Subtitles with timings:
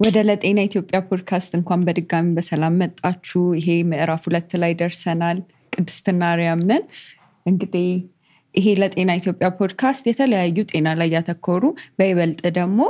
[0.00, 5.38] ወደ ለጤና ኢትዮጵያ ፖድካስት እንኳን በድጋሚ በሰላም መጣችሁ። ይሄ ምዕራፍ ሁለት ላይ ደርሰናል።
[5.72, 6.62] ቅድስትና አርያም
[7.46, 7.88] እንግዲህ
[8.54, 11.62] ይሄ ለጤና ኢትዮጵያ ፖድካስት የተለያዩ ጤና ላይ ያተኮሩ
[11.98, 12.80] በይበልጥ ደግሞ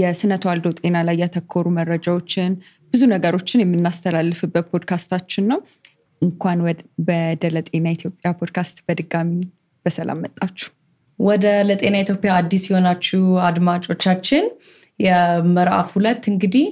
[0.00, 2.52] የስነ ተዋልዶ ጤና ላይ ያተኮሩ መረጃዎችን
[2.94, 5.58] ብዙ ነገሮችን የምናስተላልፍበት ፖድካስታችን ነው።
[6.22, 6.78] እንኳን ወደ
[7.56, 9.30] ለጤና ኢትዮጵያ ፖድካስት በድጋሚ
[9.86, 10.70] በሰላም መጣችሁ።
[11.18, 14.44] ወደ ለጤና ኢትዮጵያ አዲስ የሆናችሁ አድማጮቻችን
[15.02, 16.66] የምዕራፍ ሁለት እንግዲህ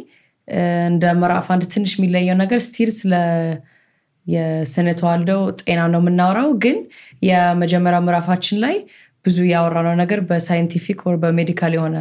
[0.89, 3.13] እንደ ምዕራፍ አንድ ትንሽ የሚለየው ነገር still ስለ
[4.27, 5.31] የስነ ተዋልዶ
[5.61, 6.79] ጤና ነው የምናወራው። ግን
[7.29, 8.77] የመጀመሪያ ምዕራፋችን ላይ
[9.25, 11.97] ብዙ ያወራነው ነገር በ scientific ወይ በ medical የሆነ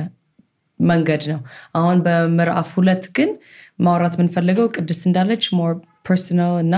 [0.79, 1.39] መንገድ ነው።
[1.75, 3.29] አሁን በምዕራፍ ሁለት ግን
[3.79, 5.73] ማውራት የምንፈልገው ቅድስት እንዳለች more
[6.07, 6.75] personal እና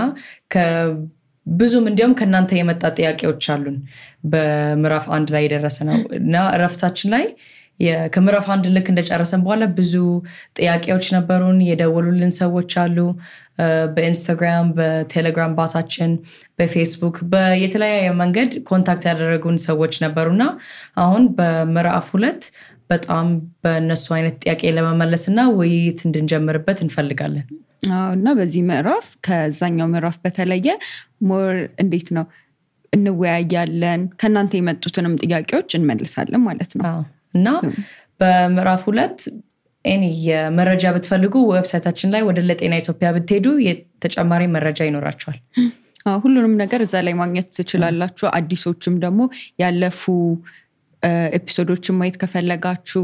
[1.45, 3.77] ብዙም እንዲሁም ከእናንተ የመጣ ጥያቄዎች አሉን
[4.31, 7.25] በምዕራፍ አንድ ላይ የደረሰ ነው እና እረፍታችን ላይ
[8.13, 9.93] ከምዕራፍ አንድ ልክ እንደጨረሰን በኋላ ብዙ
[10.57, 12.97] ጥያቄዎች ነበሩን። የደወሉልን ሰዎች አሉ።
[13.95, 16.11] በኢንስታግራም፣ በቴሌግራም bot ኣችን፣
[16.59, 17.15] በፌስቡክ
[17.61, 20.43] የተለያየ መንገድ contact ያደረጉን ሰዎች ነበሩና
[21.03, 22.43] አሁን በምዕራፍ ሁለት
[22.89, 23.27] በጣም
[23.63, 27.45] በእነሱ አይነት ጥያቄ ለመመለስ እና ውይይት እንድንጀምርበት እንፈልጋለን።
[28.15, 30.67] እና በዚህ ምዕራፍ ከዛኛው ምዕራፍ በተለየ
[31.29, 32.25] more እንዴት ነው
[32.93, 36.85] እንወያያለን፣ ከእናንተ የመጡትንም ጥያቄዎች እንመልሳለን ማለት ነው።
[37.33, 37.47] እና
[38.19, 39.19] በምዕራፍ ሁለት
[39.85, 43.45] any የመረጃ ብትፈልጉ website ኣችን ላይ ወደ ለጤና ኢትዮጵያ ብትሄዱ
[44.03, 45.39] ተጨማሪ መረጃ ይኖራቸዋል።
[46.21, 49.21] ሁሉንም ነገር እዛ ላይ ማግኘት ትችላላችሁ። አዲሶችም ደግሞ
[49.59, 50.03] ያለፉ
[51.37, 53.01] episode ኦችን ማየት ከፈለጋችሁ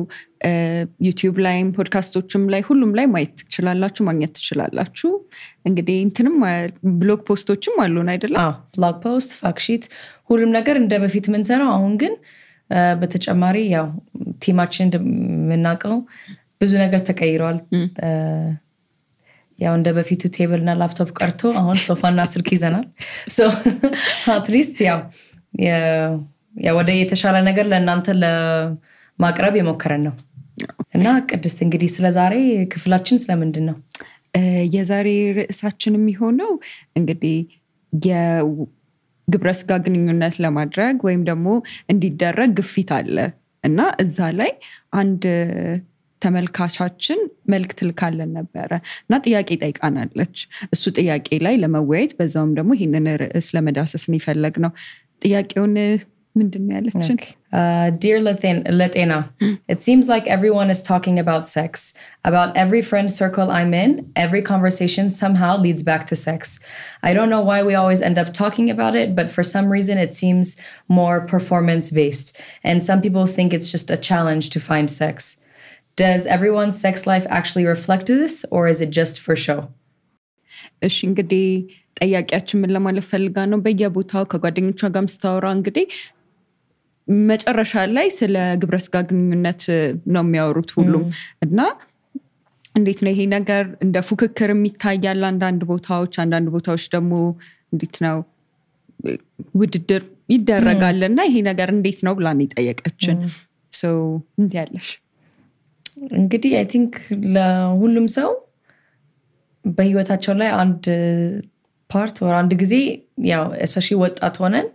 [1.05, 5.09] YouTube ላይም ፖድካስቶችም ላይ ሁሉም ላይ ማየት ትችላላችሁ፣ ማግኘት ትችላላችሁ።
[5.65, 6.35] እንግዲህ እንትንም
[6.99, 8.41] blog post ኦችም አሉን አይደለም?
[8.75, 9.85] blog post፣ fact sheet፣
[10.29, 12.13] ሁሉም ነገር እንደ በፊት የምንሰራው አሁን ግን
[13.01, 13.87] በተጨማሪ ያው
[14.43, 15.95] team ኣችን የምናውቀው
[16.61, 17.57] ብዙ ነገር ተቀይረዋል።
[19.59, 22.85] ያው እንደ በፊቱ table እና ላፕቶፕ ቀርቶ አሁን ሶፋና ስልክ ይዘናል።
[24.33, 24.99] at least ያው
[26.77, 30.15] ወደ የተሻለ ነገር ለእናንተ ለማቅረብ የሞከረን ነው
[30.97, 32.35] እና ቅድስት እንግዲህ ስለ ዛሬ
[32.73, 33.75] ክፍላችን ስለምንድን ነው?
[34.73, 35.07] የዛሬ
[35.37, 36.51] ርዕሳችን የሚሆነው
[36.95, 37.37] እንግዲህ
[39.27, 41.47] የግብረ ስጋ ግንኙነት ለማድረግ ወይም ደግሞ
[41.91, 43.17] እንዲደረግ ግፊት አለ
[43.63, 44.51] እና እዛ ላይ
[44.93, 45.23] አንድ
[46.21, 48.69] ተመልካቻችን መልክት ልካለን ነበረ
[49.03, 50.35] እና ጥያቄ ጠይቃናለች።
[50.73, 54.71] እሱ ጥያቄ ላይ ለመወያየት በዛውም ደግሞ ይህንን ርዕስ ለመዳሰስ የፈለግ ነው።
[55.21, 55.75] ጥያቄውን
[56.40, 57.16] ምንድን ነው ያለችን?
[58.02, 58.18] ዲር
[58.78, 59.14] ለጤና
[59.72, 61.72] it seems like everyone is talking about sex
[62.30, 63.90] about every friend circle i'm in
[64.24, 66.40] every conversation somehow leads back to sex
[67.08, 69.98] i don't know why we always end up talking about it but for some reason
[70.06, 70.46] it seems
[71.00, 72.30] more performance based
[72.68, 75.16] and some people think it's just a challenge to find sex
[75.96, 79.60] does everyone's sex life actually reflect this or is it just for show
[80.86, 81.46] እሺ እንግዲህ
[81.98, 85.86] ጠያቂያችን ምን ለማለት ፈልጋ ነው በየቦታው ከጓደኞቿ ጋር ስታወራ እንግዲህ
[87.27, 89.63] መጨረሻ ላይ ስለ ግብረ ስጋ ግንኙነት
[90.15, 91.03] ነው የሚያወሩት ሁሉም
[91.45, 91.59] እና
[92.75, 93.63] እንዴት ነው ይሄ ነገር?
[93.85, 97.13] እንደ ፉክክር ይታያል አንዳንድ ቦታዎች። አንዳንድ ቦታዎች ደግሞ
[97.73, 98.17] እንዴት ነው?
[99.55, 103.17] ውድድር ይደረጋል እና ይሄ ነገር እንዴት ነው ብላን የጠየቀችን።
[104.37, 104.89] እንት ያለሽ
[106.15, 106.93] እንግዲህ I think
[107.35, 108.29] ለሁሉም ሰው
[109.65, 110.83] በህይወታቸው ላይ አንድ
[111.89, 112.73] part or አንድ ጊዜ
[113.25, 113.43] ያው
[114.03, 114.67] ወጣት ሆነን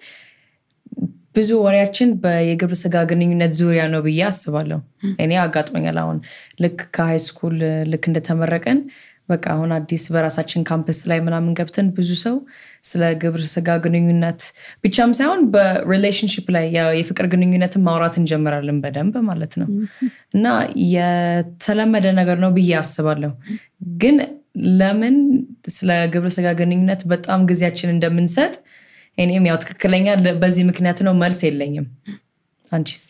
[1.34, 2.08] ብዙ ወሬያችን
[2.48, 4.78] የግብረ ስጋ ግንኙነት ዙሪያ ነው ብዬ አስባለሁ።
[5.24, 6.18] እኔ አጋጥሞኛል። አሁን
[6.62, 7.56] ልክ ከ high school
[7.92, 8.80] ልክ እንደተመረቀን
[9.28, 12.36] በቃ አሁን አዲስ በራሳችን ካምፕስ ላይ ምናምን ገብተን ብዙ ሰው
[12.84, 14.40] ስለ ግብረ ስጋ ግንኙነት
[14.84, 16.64] ብቻም ሳይሆን በ relationship ላይ
[16.96, 19.68] የፍቅር ግንኙነትን ማውራት እንጀምራለን በደንብ ማለት ነው
[20.34, 20.46] እና
[20.94, 23.32] የተለመደ ነገር ነው ብዬ አስባለሁ።
[24.02, 24.18] ግን
[24.78, 25.16] ለምን
[25.74, 28.54] ስለ ግብረ ስጋ ግንኙነት በጣም ጊዜያችን እንደምንሰጥ
[29.18, 30.06] እኔም ያው ትክክለኛ
[30.42, 31.86] በዚህ ምክንያት ነው መልስ የለኝም።
[32.72, 33.02] አንቺስ?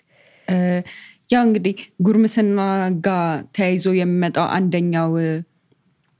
[1.31, 1.75] ያው እንግዲህ
[2.06, 2.61] ጉርምስና
[3.06, 5.12] ጋር ተያይዞ የሚመጣው አንደኛው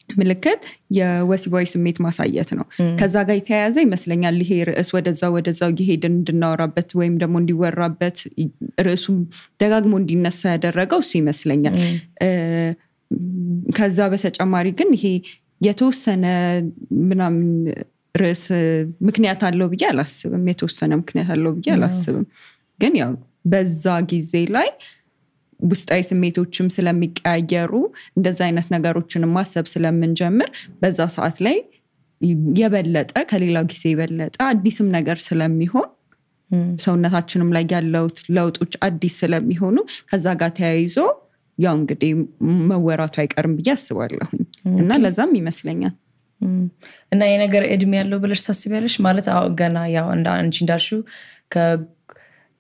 [0.09, 0.63] ምልክት
[0.97, 2.65] የወሲባዊ ስሜት ማሳየት ነው።
[3.01, 8.19] ከዛ ጋር የተያያዘ ይመስለኛል ይሄ ርዕስ ወደዛ ወደዛው እየሄድን እንድናወራበት ወይም ደግሞ እንዲወራበት
[8.87, 9.07] ርዕሱ
[9.63, 11.77] ደጋግሞ እንዲነሳ ያደረገው እሱ ይመስለኛል።
[13.79, 15.07] ከዛ በተጨማሪ ግን ይሄ
[15.61, 16.25] የተወሰነ
[17.09, 17.49] ምናምን
[18.15, 18.45] ርዕስ
[19.07, 22.27] ምክንያት አለው ብዬ አላስብም። የተወሰነ ምክንያት አለው ብዬ አላስብም።
[22.79, 23.13] ግን ያው
[23.53, 24.69] በዛ ጊዜ ላይ
[25.61, 27.73] ውስጣዊ ስሜቶችም ስለሚቀያየሩ
[28.17, 30.49] እንደዛ አይነት ነገሮችን ማሰብ ስለምንጀምር
[30.81, 31.57] በዛ ሰዓት ላይ
[32.59, 35.89] የበለጠ ከሌላ ጊዜ የበለጠ አዲስም ነገር ስለሚሆን
[36.83, 38.07] ሰውነታችንም ላይ ያለው
[38.37, 39.77] ለውጦች አዲስ ስለሚሆኑ
[40.11, 40.97] ከዛ ጋር ተያይዞ
[41.59, 42.11] ያው እንግዲህ
[42.71, 44.43] መወራቱ አይቀርም ብዬ አስባለሁኝ።
[44.81, 45.95] እና ለዛም ይመስለኛል
[47.13, 48.95] እና የነገር እድሜ ያለው ብለሽ ታስቢያለሽ?
[49.07, 49.27] ማለት
[49.61, 51.01] ገና ያው አንቺ እንዳልሽው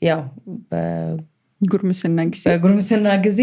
[0.02, 0.20] ያው
[1.61, 3.40] ጉርምስና ጊዜ በጉርምስና ጊዜ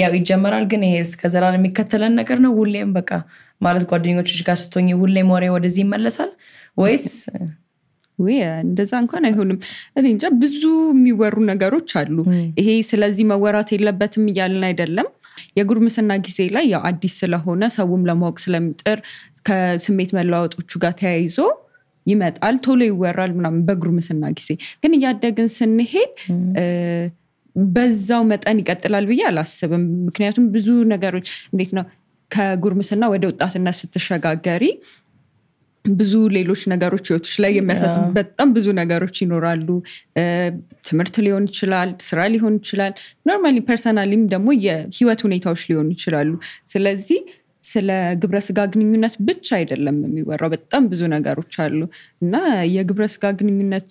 [0.00, 3.10] ያው ይጀመራል። ግን ይሄ እስከ ዘላለም የሚከተለን ነገር ነው። ሁሌም በቃ
[3.60, 6.30] ማለት ጓደኞችሽ ጋር ስትሆኝ ሁሌም ወሬ ወደዚህ ይመለሳል
[6.76, 7.06] ወይስ
[8.18, 9.58] ወይ እንደዛ እንኳን አይሆንም።
[9.98, 10.62] እኔ እንጃ ብዙ
[10.92, 12.16] የሚወሩ ነገሮች አሉ።
[12.60, 15.08] ይሄ ስለዚህ መወራት የለበትም እያልን አይደለም።
[15.58, 18.98] የጉርምስና ጊዜ ላይ ያው አዲስ ስለሆነ ሰውም ለማወቅ ስለሚጥር
[19.46, 21.36] ከስሜት መለዋወጦቹ ጋር ተያይዞ
[22.06, 24.50] ይመጣል፣ ቶሎ ይወራል ምናምን በጉርምስና ጊዜ።
[24.82, 26.12] ግን እያደግን ስንሄድ
[27.56, 31.84] በዛው መጠን ይቀጥላል ብዬ አላስብም። ምክንያቱም ብዙ ነገሮች እንዴት ነው
[32.30, 34.64] ከጉርምስና ወደ ወጣትነት ስትሸጋገሪ
[35.84, 39.68] ብዙ ሌሎች ነገሮች ህይወቶች ላይ የሚያሳስቡ በጣም ብዙ ነገሮች ይኖራሉ።
[40.88, 42.92] ትምህርት ሊሆን ይችላል፣ ስራ ሊሆን ይችላል፣
[43.26, 46.32] normally personally ም ደግሞ የህይወት ሁኔታዎች ሊሆኑ ይችላሉ።
[46.74, 47.20] ስለዚህ
[47.68, 47.88] ስለ
[48.22, 51.80] ግብረ ስጋ ግንኙነት ብቻ አይደለም የሚወራው፣ በጣም ብዙ ነገሮች አሉ
[52.22, 52.34] እና
[52.74, 53.90] የግብረ ስጋ ግንኙነት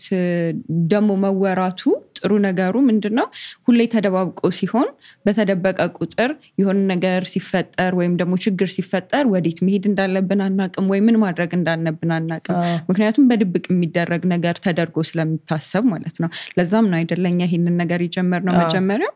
[0.91, 1.81] ደግሞ መወራቱ
[2.19, 3.27] ጥሩ ነገሩ ምንድን ነው?
[3.67, 4.87] ሁሌ ተደባብቆ ሲሆን
[5.25, 6.31] በተደበቀ ቁጥር
[6.61, 12.13] የሆነ ነገር ሲፈጠር ወይም ደግሞ ችግር ሲፈጠር ወዴት መሄድ እንዳለብን አናቅም፣ ወይ ምን ማድረግ እንዳለብን
[12.17, 12.57] አናቅም።
[12.89, 18.55] ምክንያቱም በድብቅ የሚደረግ ነገር ተደርጎ ስለሚታሰብ ማለት ነው። ለዛም ነው አይደለ እኛ ይሄንን ነገር የጀመርነው
[18.61, 19.09] መጀመሪያ።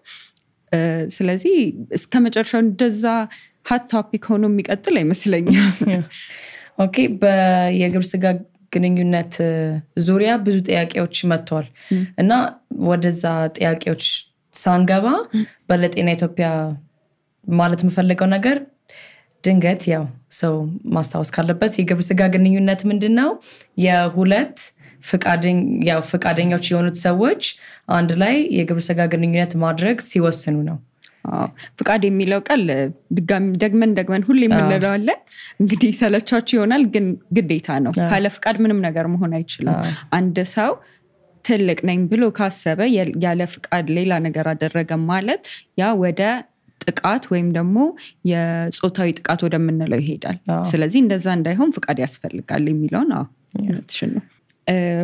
[1.16, 1.56] ስለዚህ
[1.92, 3.06] እስከ መጨረሻው እንደዛ
[3.66, 5.58] hot topic ሆኖ የሚቀጥል አይመስለኝም።
[6.84, 6.96] okay
[7.80, 8.26] የግብረ ስጋ
[8.72, 9.34] ግንኙነት
[10.06, 11.66] ዙሪያ ብዙ ጥያቄዎች መጥተዋል
[12.22, 12.32] እና
[12.90, 13.24] ወደዛ
[13.58, 14.04] ጥያቄዎች
[14.56, 15.08] ሳንገባ
[15.70, 16.48] በለጤና ኢትዮጵያ
[17.46, 18.58] ማለት የምፈልገው ነገር
[19.44, 20.04] ድንገት ያው
[20.40, 20.56] ሰው
[20.96, 23.30] ማስታወስ ካለበት የግብረ ስጋ ግንኙነት ምንድን ነው?
[23.86, 24.58] የሁለት
[26.12, 27.44] ፈቃደኞች የሆኑት ሰዎች
[27.92, 30.78] አንድ ላይ የግብረ ስጋ ግንኙነት ማድረግ ሲወስኑ ነው።
[31.80, 32.64] ፍቃድ የሚለው ቃል
[33.58, 35.20] ደግመን ደግመን ሁሌ የምንለዋለን።
[35.62, 37.06] እንግዲህ ሰለቻችሁ ይሆናል፣ ግን
[37.38, 39.78] ግዴታ ነው። ካለ ፍቃድ ምንም ነገር መሆን አይችልም።
[40.18, 40.72] አንድ ሰው
[41.46, 42.82] ትልቅ ነኝ ብሎ ካሰበ
[43.24, 45.44] ያለ ፍቃድ ሌላ ነገር አደረገ ማለት
[45.80, 46.22] ያ ወደ
[46.86, 47.78] ጥቃት ወይም ደግሞ
[48.30, 50.38] የፆታዊ ጥቃት ወደምንለው ይሄዳል።
[50.70, 53.26] ስለዚህ እንደዛ እንዳይሆን ፍቃድ ያስፈልጋል የሚለውን ነው።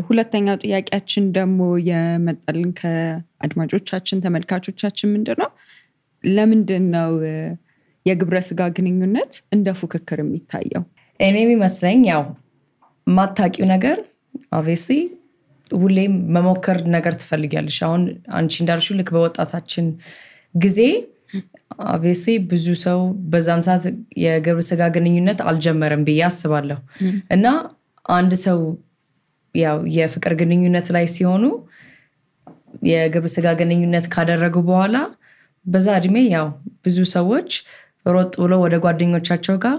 [0.08, 5.50] ሁለተኛው ጥያቄያችን ደግሞ የመጣልን ከአድማጮቻችን ተመልካቾቻችን ምንድን ነው
[6.36, 7.12] ለምንድን ነው
[8.06, 10.84] የግብረ ስጋ ግንኙነት እንደ ፉክክር የሚታየው?
[11.20, 12.24] እኔ የሚመስለኝ ያው
[13.08, 13.98] የማታውቂው ነገር
[14.58, 14.98] ኦብቪየስሊ
[15.72, 18.04] ሁሌም መሞከር ነገር ትፈልጊያለሽ። አሁን
[18.38, 19.88] አንቺ እንዳልሽው ልክ በወጣታችን
[20.56, 20.80] ጊዜ
[21.88, 23.00] ኦብቪየስሊ ብዙ ሰው
[23.32, 23.86] በዛን ሰዓት
[24.24, 26.78] የግብረ ስጋ ግንኙነት አልጀመረም ብዬ አስባለሁ
[27.36, 27.48] እና
[28.10, 28.60] አንድ ሰው
[29.56, 31.44] ያው የፍቅር ግንኙነት ላይ ሲሆኑ
[32.90, 34.98] የግብረ ስጋ ግንኙነት ካደረጉ በኋላ
[35.68, 36.48] በዛ እድሜ ያው
[36.86, 37.50] ብዙ ሰዎች
[38.08, 39.78] ሮጥ ብሎ ወደ ጓደኞቻቸው ጋር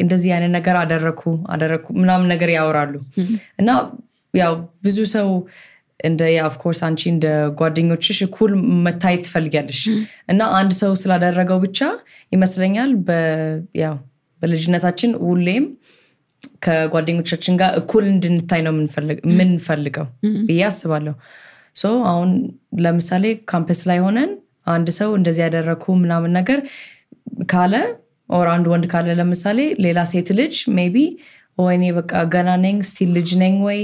[0.00, 1.22] እንደዚህ አይነት ነገር አደረኩ
[1.54, 2.94] አደረኩ ምናምን ነገር ያወራሉ።
[3.60, 3.70] እና
[4.34, 4.52] ያው
[4.84, 5.28] ብዙ ሰው
[6.00, 7.26] እንደ of course አንቺ እንደ
[7.58, 8.52] ጓደኞችሽ እኩል
[8.86, 9.80] መታየት ትፈልጊያለሽ።
[10.28, 11.80] እና አንድ ሰው ስላደረገው ብቻ
[12.32, 12.92] ይመስለኛል
[13.82, 13.96] ያው
[14.40, 15.64] በልጅነታችን ሁሌም
[16.64, 18.72] ከጓደኞቻችን ጋር እኩል እንድንታይ ነው
[19.30, 20.06] የምንፈልገው
[20.48, 21.14] ብዬ አስባለሁ።
[22.10, 22.30] አሁን
[22.78, 24.30] ለምሳሌ ካምፐስ ላይ ሆነን
[24.70, 26.60] አንድ ሰው እንደዚህ ያደረግኩ ምናምን ነገር
[27.52, 27.74] ካለ
[28.28, 30.96] or አንድ ወንድ ካለ ለምሳሌ ሌላ ሴት ልጅ maybe
[31.58, 33.80] ወይኔ በቃ ገና ነኝ still ልጅ ነኝ ወይ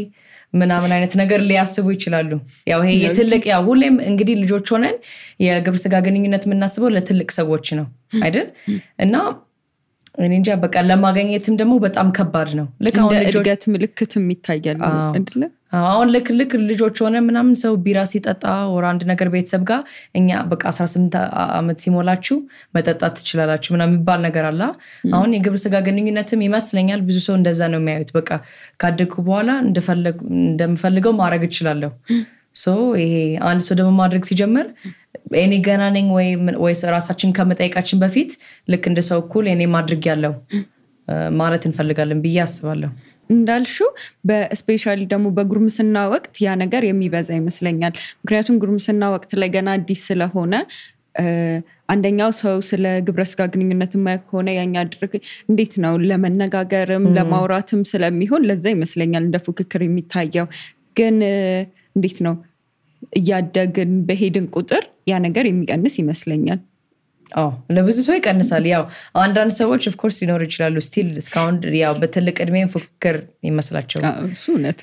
[0.55, 2.31] ምናምን አይነት ነገር ሊያስቡ ይችላሉ።
[2.71, 4.97] ያው ይሄ የትልቅ ያው ሁሌም እንግዲህ ልጆች ሆነን
[5.45, 7.87] የግብረ ስጋ ግንኙነት የምናስበው ለትልቅ ሰዎች ነው
[8.21, 8.47] አይደል?
[9.05, 9.15] እና
[10.19, 14.79] እኔ እንጃ በቃ ለማግኘትም ደግሞ በጣም ከባድ ነው። ልክ እድገት ምልክትም ይታያል
[15.11, 15.43] አይደለ?
[15.73, 19.81] አሁን ልክ ልክ ልጆች ሆነን ምናምን ሰው ቢራ ሲጠጣ or አንድ ነገር ቤተሰብ ጋር
[20.19, 21.17] እኛ በቃ 18
[21.57, 22.37] ዓመት ሲሞላችሁ
[22.77, 24.61] መጠጣት ትችላላችሁ ምናምን የሚባል ነገር አለ።
[25.15, 28.31] አሁን የግብረ ስጋ ግንኙነትም ይመስለኛል ብዙ ሰው እንደዛ ነው የሚያዩት። በቃ
[28.83, 31.93] ካደግኩ በኋላ እንደምፈልገው ማድረግ እችላለሁ።
[33.01, 33.15] ይሄ
[33.49, 34.67] አንድ ሰው ደግሞ ማድረግ ሲጀምር
[35.41, 36.07] እኔ ገና ነኝ
[36.65, 38.31] ወይስ ራሳችን ከመጠየቃችን በፊት
[38.69, 40.35] ልክ እንደ ሰው እኩል እኔ ማድረግ ያለው
[41.41, 42.91] ማለት እንፈልጋለን ብዬ አስባለሁ።
[43.31, 43.77] እንዳልሹ
[44.29, 50.55] በስፔሻሊ ደግሞ በጉርምስና ወቅት ያ ነገር የሚበዛ ይመስለኛል። ምክንያቱም ጉርምስና ወቅት ላይ ገና አዲስ ስለሆነ
[51.89, 55.13] አንደኛው ሰው ስለ ግብረ ስጋ ግንኙነት የማያውቅ ከሆነ ያኛ ድርግ
[55.49, 60.49] እንዴት ነው ለመነጋገርም ለማውራትም ስለሚሆን ለዛ ይመስለኛል እንደ ፉክክር የሚታየው።
[60.97, 61.17] ግን
[61.97, 62.35] እንዴት ነው
[63.13, 66.61] እያደግን በሄድን ቁጥር ያ ነገር የሚቀንስ ይመስለኛል።
[67.77, 68.83] ለብዙ ሰው ይቀንሳል። ያው
[69.21, 73.17] አንዳንድ ሰዎች of course ሊኖሩ ይችላሉ still እስካሁን ያው በትልቅ እድሜ ፉክክር
[73.49, 74.01] ይመስላቸው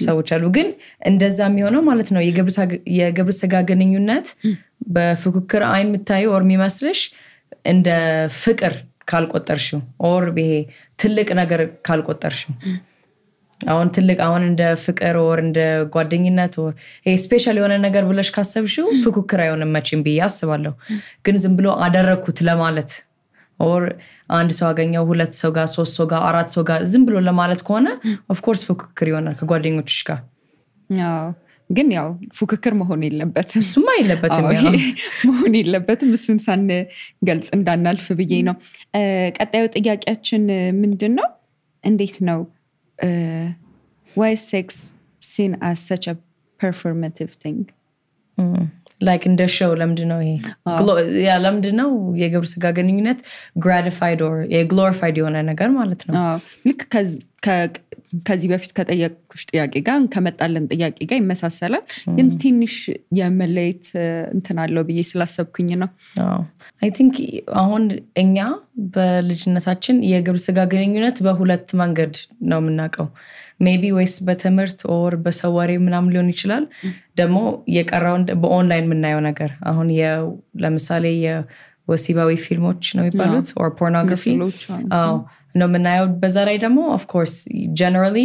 [0.08, 0.70] ሰዎች አሉ። ግን
[1.10, 2.24] እንደዛ የሚሆነው ማለት ነው
[3.00, 4.30] የግብረ ስጋ ግንኙነት
[4.94, 7.02] በፉክክር አይን የምታዩ or የሚመስልሽ
[7.66, 7.90] እንደ
[8.42, 8.74] ፍቅር
[9.12, 10.52] ካልቆጠርሽው or ይሄ
[11.00, 12.52] ትልቅ ነገር ካልቆጠርሽው
[13.68, 15.60] አሁን ትልቅ አሁን እንደ ፍቅር or እንደ
[15.94, 16.74] ጓደኝነት or
[17.24, 20.74] special የሆነ ነገር ብለሽ ካሰብሽው ፉክክር አይሆንም መቼም ብዬ አስባለሁ።
[21.26, 22.94] ግን ዝም ብሎ አደረግኩት ለማለት
[23.60, 23.84] or
[24.34, 27.62] አንድ ሰው አገኘው ሁለት ሰው ጋር ሶስት ሰው ጋር አራት ሰው ጋር ዝም ብሎ ለማለት
[27.68, 27.88] ከሆነ
[28.34, 30.22] of course ፉክክር ይሆናል ከጓደኞችሽ ጋር።
[31.70, 34.46] ግን ያው ፉክክር መሆን የለበትም እሱማ የለበትም።
[35.28, 38.56] መሆን የለበትም። እሱን ሳንገልጽ እንዳናልፍ ብዬ ነው።
[39.38, 40.44] ቀጣዩ ጥያቄያችን
[40.82, 41.28] ምንድን ነው?
[41.84, 42.42] እንዴት ነው
[44.16, 44.78] why sex
[45.22, 46.06] seen as such
[46.60, 47.64] performative thing?
[49.02, 50.34] Like እንደ show ለምንድን ነው ይሄ
[51.24, 51.90] yeah ለምንድን ነው
[52.22, 53.20] የግብረ ስጋ ግንኙነት
[53.58, 54.22] gratified
[54.56, 56.16] የ glorified የሆነ ነገር ማለት ነው?
[56.68, 56.82] ልክ
[58.24, 61.84] ከዚህ በፊት ከጠየቁሽ ጥያቄ ጋር ከመጣልን ጥያቄ ጋር ይመሳሰላል፣
[62.18, 62.76] ግን ትንሽ
[63.20, 63.86] የመለየት
[64.36, 65.90] እንትን አለው ብዬ ስላሰብኩኝ ነው።
[66.82, 67.16] I think
[67.62, 67.84] አሁን
[68.24, 68.38] እኛ
[68.96, 72.14] በልጅነታችን የግብረ ስጋ ግንኙነት በሁለት መንገድ
[72.52, 73.10] ነው የምናውቀው።
[73.66, 76.64] maybe ወይስ በትምህርት or በሰው ወሬ ምናምን ሊሆን ይችላል።
[77.20, 77.38] ደግሞ
[77.76, 79.90] የቀረውን በኦንላይን የምናየው ነገር አሁን
[80.64, 84.26] ለምሳሌ የወሲባዊ ፊልሞች ነው የሚባሉት or pornography
[85.56, 87.36] ነው የምናየው። በዛ ላይ ደግሞ of course
[87.80, 88.20] generally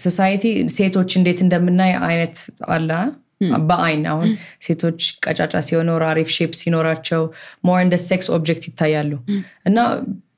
[0.00, 0.44] society
[0.76, 2.36] ሴቶች እንዴት እንደምናይ አይነት
[2.74, 2.90] አለ።
[3.68, 4.28] በአይን አሁን
[4.66, 7.22] ሴቶች ቀጫጫ ሲሆኑ አሪፍ shape ሲኖራቸው
[7.66, 9.12] more እንደ sex object ይታያሉ።
[9.68, 9.78] እና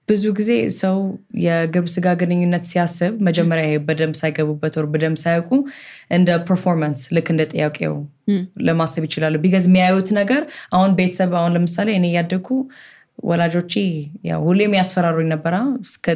[0.08, 0.96] ብዙ ጊዜ ሰው
[1.44, 5.50] የግብረ ስጋ ግንኙነት ሲያስብ መጀመሪያ ይሄ በደንብ ሳይገቡበት or በደንብ ሳያውቁ
[6.16, 7.94] እንደ performance ልክ እንደ ጥያቄው
[8.66, 10.42] ለማሰብ ይችላሉ። because የሚያዩት ነገር
[10.74, 12.48] አሁን ቤተሰብ አሁን ለምሳሌ እኔ እያደግኩ
[13.24, 13.72] ወላጆቼ
[14.28, 15.30] ያው ሁሌም ያስፈራሩኝ
[15.84, 16.06] እስከ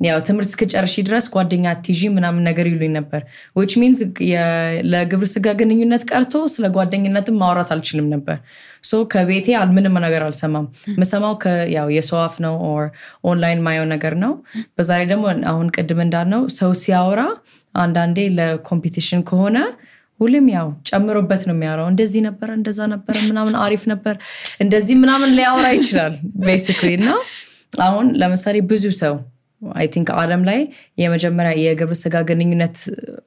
[0.00, 3.22] ያው ትምህርት እስክጨርሺ ድረስ ጓደኛ አትይዢ ምናምን ነገር ይሉኝ ነበር።
[3.56, 4.00] which means
[4.92, 8.36] ለግብረ ስጋ ግንኙነት ቀርቶ ስለ ጓደኝነትም ማውራት አልችልም ነበር።
[8.84, 10.66] so ከቤቴ ምንም ነገር አልሰማም።
[11.00, 11.34] ምሰማው
[11.74, 12.84] ያው የሰው አፍ ነው or
[13.24, 14.34] online ማየው ነገር ነው።
[14.76, 17.22] በዛ ላይ ደግሞ አሁን ቅድም እንዳልነው ሰው ሲያወራ
[17.74, 19.58] አንዳንዴ ለ competition ከሆነ
[20.20, 24.14] ሁሌም ያው ጨምሮበት ነው የሚያወራው። እንደዚህ ነበረ፣ እንደዛ ነበረ፣ ምናምን አሪፍ ነበር፣
[24.60, 26.14] እንደዚህ ምናምን ሊያወራ ይችላል
[26.46, 27.10] basically እና
[27.82, 29.16] አሁን ለምሳሌ ብዙ ሰው
[29.62, 30.60] I think ዓለም ላይ
[31.00, 32.76] የመጀመሪያ የግብረ ስጋ ግንኙነት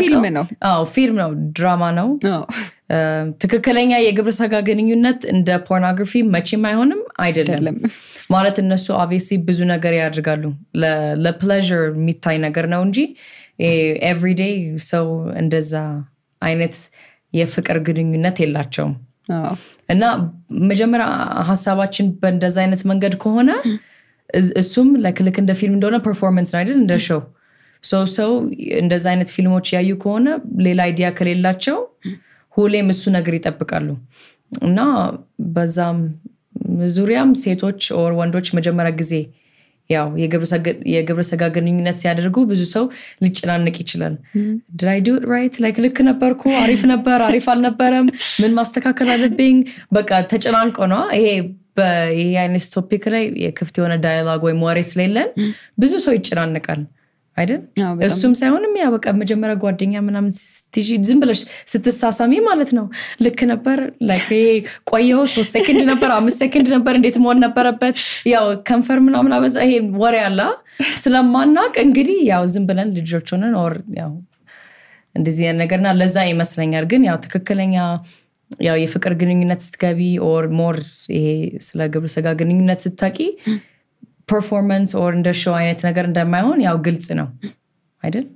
[0.00, 2.08] ፊልም ነው። አዎ ፊልም ነው፣ ድራማ ነው።
[3.42, 7.76] ትክክለኛ የግብረ ስጋ ግንኙነት እንደ ፖርኖግራፊ መቼም አይሆንም አይደለም።
[8.30, 10.44] ማለት እነሱ obviously ብዙ ነገር ያደርጋሉ።
[11.24, 12.98] ለ pleasure የሚታይ ነገር ነው እንጂ
[14.08, 14.54] everyday
[14.90, 15.06] ሰው
[15.42, 15.72] እንደዛ
[16.42, 16.76] አይነት
[17.32, 18.94] የፍቅር ግንኙነት የላቸውም።
[19.88, 20.02] እና
[20.68, 21.06] መጀመሪያ
[21.48, 23.50] ሀሳባችን በእንደዛ አይነት መንገድ ከሆነ
[24.60, 26.78] እሱም ልክ እንደ ፊልም እንደሆነ performance ነው አይደል?
[26.82, 27.20] እንደ show
[27.84, 28.30] ሰው ሰው
[28.80, 30.28] እንደዛ አይነት ፊልሞች ያዩ ከሆነ
[30.66, 31.78] ሌላ idea ከሌላቸው
[32.54, 33.88] ሁሌም እሱ ነገር ይጠብቃሉ።
[34.62, 34.80] እና
[35.54, 35.98] በዛም
[36.94, 39.14] ዙሪያም ሴቶች or ወንዶች መጀመሪያ ጊዜ
[39.90, 40.06] ያው
[40.92, 42.84] የግብረ ስጋ ግንኙነት ሲያደርጉ ብዙ ሰው
[43.24, 44.14] ሊጨናነቅ ይችላል።
[44.78, 48.06] did I do it right like ልክ ነበርኩ፣ አሪፍ ነበር፣ አሪፍ አልነበረም፣
[48.42, 49.58] ምን ማስተካከል አለብኝ፣
[49.92, 51.26] በቃ ተጨናንቆ ነው። ይሄ
[51.78, 55.30] በይሄ አይነት topic ላይ የክፍት የሆነ dialogue ወይም ወሬ ስለሌለን
[55.78, 56.82] ብዙ ሰው ይጨናነቃል
[57.36, 57.60] አይደል?
[58.06, 61.40] እሱም ሳይሆንም ያ በቃ መጀመሪያ ጓደኛ ምናምን ስትይዢ ዝም ብለሽ
[61.72, 62.86] ስትሳሳሚ ማለት ነው።
[63.24, 63.78] ልክ ነበር
[64.90, 67.94] ቆየው ሶስት ሴኮንድ ነበር አምስት ሴኮንድ ነበር እንዴት መሆን ነበረበት?
[68.34, 70.40] ያው ከንፈር ምናምን አበዛ ይሄ ወሬ አላ
[71.02, 74.12] ስለማናቅ እንግዲህ ያው ዝም ብለን ልጆች ሆነን or ያው
[75.14, 77.74] እንደዚህ ነገርና ለዛ ይመስለኛል። ግን ያው ትክክለኛ
[78.60, 80.76] ያው የፍቅር ግንኙነት ስትገቢ or more
[81.14, 81.26] ይሄ
[81.66, 83.18] ስለ ግብረ ስጋ ግንኙነት ስታቂ
[84.28, 87.28] performance or እንደ show አይነት ነገር እንደማይሆን ያው ግልጽ ነው
[88.02, 88.26] አይደል?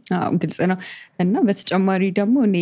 [0.43, 0.79] ግልጽ ነው።
[1.23, 2.57] እና በተጨማሪ ደግሞ እኔ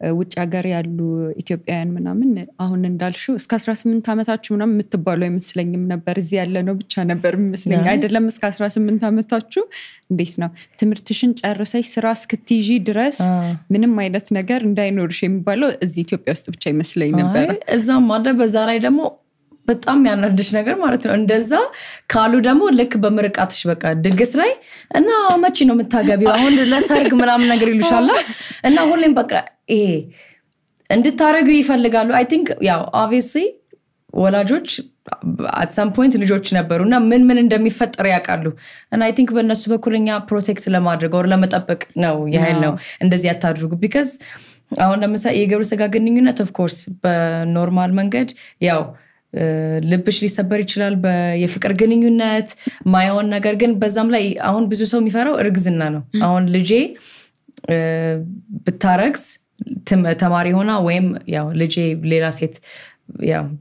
[0.00, 0.96] ውጭ ሀገር ያሉ
[1.40, 2.30] ኢትዮጵያውያን ምናምን
[2.60, 7.78] አሁን እንዳልሽው እስከ 18 ዓመታችሁ ምናምን የምትባሉ አይመስለኝም ነበር። እዚህ ያለ ነው ብቻ ነበር የሚመስለኝ።
[7.82, 9.62] አይ። አይደለም እስከ 18 ዓመታችሁ
[10.10, 13.18] እንዴት ነው ትምህርትሽን ጨርሰሽ ስራ እስክትይዢ ድረስ
[13.72, 18.80] ምንም አይነት ነገር እንዳይኖርሽ የሚባለው እዚህ ኢትዮጵያ ውስጥ ብቻ ይመስለኝ አይ፣ እዛም አለ። በዛ ላይ
[18.84, 19.00] ደግሞ
[19.68, 21.52] በጣም ያናድሽ ነገር ማለት ነው እንደዛ
[22.12, 24.50] ካሉ ደግሞ ልክ በምርቃትሽ በቃ ድግስ ላይ
[24.96, 25.10] እና
[25.44, 28.10] መቼ ነው የምታገቢው አሁን ለሰርግ ምናምን ነገር ይሉሻላ
[28.68, 29.32] እና ሁሌም በቃ
[29.74, 29.84] ይሄ
[30.90, 33.44] እንድታረጉ ይፈልጋሉ። I think ያው obviously
[34.14, 34.68] ወላጆች
[35.54, 38.46] at some point ልጆች ነበሩ እና ምን ምን እንደሚፈጠር ያውቃሉ።
[38.92, 42.72] እና I think በእነሱ በኩል እኛ protect ለማድረግ or ለመጠበቅ ነው ያህል ነው
[43.04, 44.10] እንደዚህ አታድርጉ። because
[44.78, 48.28] አሁን ለምሳሌ የግብረ ስጋ ግንኙነት of course በ normal መንገድ
[48.64, 48.80] ያው
[49.90, 50.94] ልብሽ ሊሰበር ይችላል
[51.42, 52.50] የፍቅር ግንኙነት
[52.94, 56.70] ማየውን ነገር ግን በዛም ላይ አሁን ብዙ ሰው የሚፈራው እርግዝና ነው። አሁን ልጄ
[58.66, 59.24] ብታረግዝ
[60.22, 61.74] ተማሪ ሆና ወይም ያው ልጄ
[62.12, 62.56] ሌላ ሴት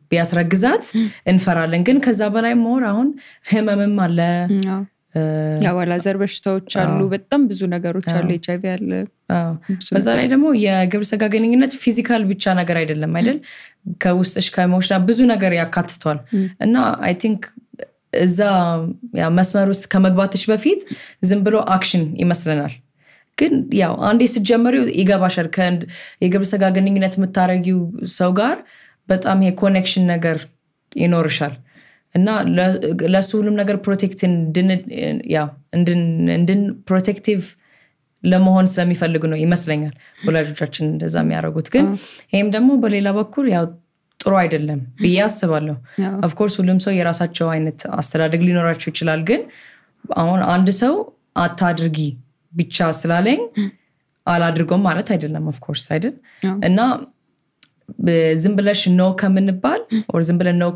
[0.10, 0.86] ቢያስረግዛት
[1.32, 3.08] እንፈራለን። ግን ከዛ በላይ መሆር አሁን
[3.52, 4.20] ህመምም አለ
[5.64, 8.90] የአባላዘር በሽታዎች አሉ በጣም ብዙ ነገሮች አሉ ኤች አይቪ አለ።
[9.92, 13.38] በዛ ላይ ደግሞ የግብረ ስጋ ግንኙነት physical ብቻ ነገር አይደለም አይደል?
[14.04, 16.20] ከውስጥሽ ከ emotional ብዙ ነገር ያካትቷል
[16.66, 16.76] እና
[17.08, 17.44] I think
[18.20, 18.40] እዛ
[19.38, 20.82] መስመር ውስጥ ከመግባትሽ በፊት
[21.24, 22.74] ዝም ብሎ action ይመስለናል።
[23.38, 25.48] ግን ያው አንዴ ስትጀመሪው ይገባሻል።
[26.24, 27.80] የግብረ ስጋ ግንኙነት የምታረጊው
[28.18, 28.58] ሰው ጋር
[29.10, 30.38] በጣም ይሄ connection ነገር
[30.96, 31.54] ይኖርሻል
[32.16, 32.28] እና
[33.14, 34.20] ለእሱ ሁሉም ነገር protect
[35.74, 37.42] እንድን protective
[38.24, 39.94] ለመሆን ስለሚፈልግ ነው ይመስለኛል
[40.28, 41.86] ወላጆቻችን እንደዛ የሚያደርጉት። ግን
[42.34, 43.66] ይህም ደግሞ በሌላ በኩል ያው
[44.20, 45.76] ጥሩ አይደለም ብዬ አስባለሁ።
[46.26, 49.42] of course ሁሉም ሰው የራሳቸው አይነት አስተዳደግ ሊኖራቸው ይችላል። ግን
[50.16, 50.94] አሁን አንድ ሰው
[51.38, 52.00] አታድርጊ
[52.54, 53.42] ብቻ ስላለኝ
[54.28, 56.14] አላድርገውም ማለት አይደለም። of course አይደል?
[56.68, 56.80] እና
[58.42, 59.82] ዝም ብለሽ ነው ከምንባል
[60.24, 60.70] ዝም ብለን ነው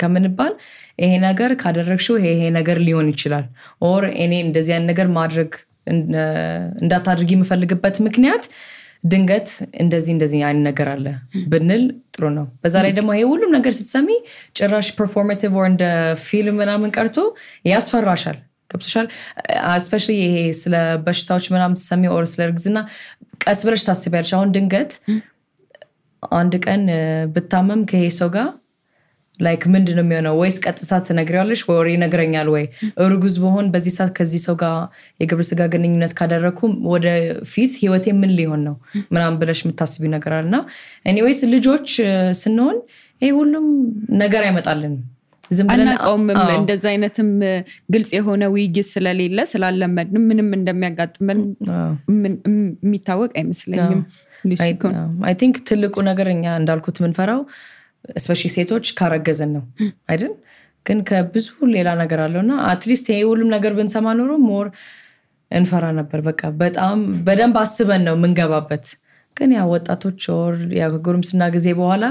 [0.00, 0.52] ከምንባል
[0.98, 3.44] ይሄ ነገር ካደረግሽው ይሄ ነገር ሊሆን ይችላል።
[3.84, 5.50] or እኔ እንደዚህ አይነት ነገር ማድረግ
[6.82, 8.44] እንዳታድርጊ የምፈልግበት ምክንያት
[9.04, 9.48] ድንገት
[9.82, 11.06] እንደዚህ እንደዚህ አይነት ነገር አለ
[11.52, 11.82] ብንል
[12.14, 14.08] ጥሩ ነው። በዛ ላይ ደግሞ ይሄ ሁሉም ነገር ስትሰሚ
[14.58, 15.84] ጭራሽ performative or እንደ
[16.26, 17.16] ፊልም ምናምን ቀርቶ
[17.70, 18.38] ያስፈራሻል።
[18.70, 19.06] ገብቶሻል?
[19.84, 20.74] especially ይሄ ስለ
[21.06, 22.78] በሽታዎች ምናምን ስትሰሚ or ስለ እርግዝና
[23.44, 24.92] ቀስ ብለሽ ታስቢያለሽ። አሁን ድንገት
[26.22, 26.82] አንድ ቀን
[27.34, 28.48] ብታመም ከይሄ ሰው ጋር
[29.38, 30.34] like ምንድን ነው የሚሆነው?
[30.40, 32.64] ወይስ ቀጥታ ትነግሪያለሽ ወይ ይነግረኛል ወይ?
[33.04, 34.74] እርጉዝ ብሆን በዚህ ሰዓት ከዚህ ሰው ጋር
[35.20, 36.60] የግብረ ስጋ ግንኙነት ካደረግኩ
[36.92, 37.06] ወደ
[37.52, 38.76] ፊት ህይወቴ ምን ሊሆን ነው?
[39.12, 40.58] ምናምን ብለሽ የምታስቢ ነገር አለ። እና
[41.06, 41.88] anyways ልጆች
[42.42, 42.76] ስንሆን
[43.22, 43.66] ይህ ሁሉም
[44.22, 44.94] ነገር አይመጣልንም።
[45.72, 46.22] አናውቀውም።
[46.56, 47.30] እንደዚ አይነትም
[47.94, 51.40] ግልጽ የሆነ ውይይት ስለሌለ ስላለመድንም ምንም እንደሚያጋጥመን
[52.82, 54.00] የሚታወቅ አይመስለኝም
[55.26, 57.40] I think ትልቁ ነገር እኛ እንዳልኩት የምንፈራው
[58.14, 59.64] especially ሴቶች ካረገዝን ነው
[60.12, 60.32] አይደል?
[60.86, 64.68] ግን ከብዙ ሌላ ነገር አለው እና at least ይሄ ሁሉም ነገር ብንሰማ ኖሮ more
[65.50, 68.86] እንፈራ ነበር። በቃ በጣም በደንብ አስበን ነው የምንገባበት።
[69.36, 70.56] ግን ያ ወጣቶች ር
[70.94, 72.04] ከጉርምስና ጊዜ በኋላ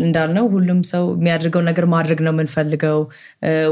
[0.00, 2.98] እንዳልነው ሁሉም ሰው የሚያደርገው ነገር ማድረግ ነው የምንፈልገው።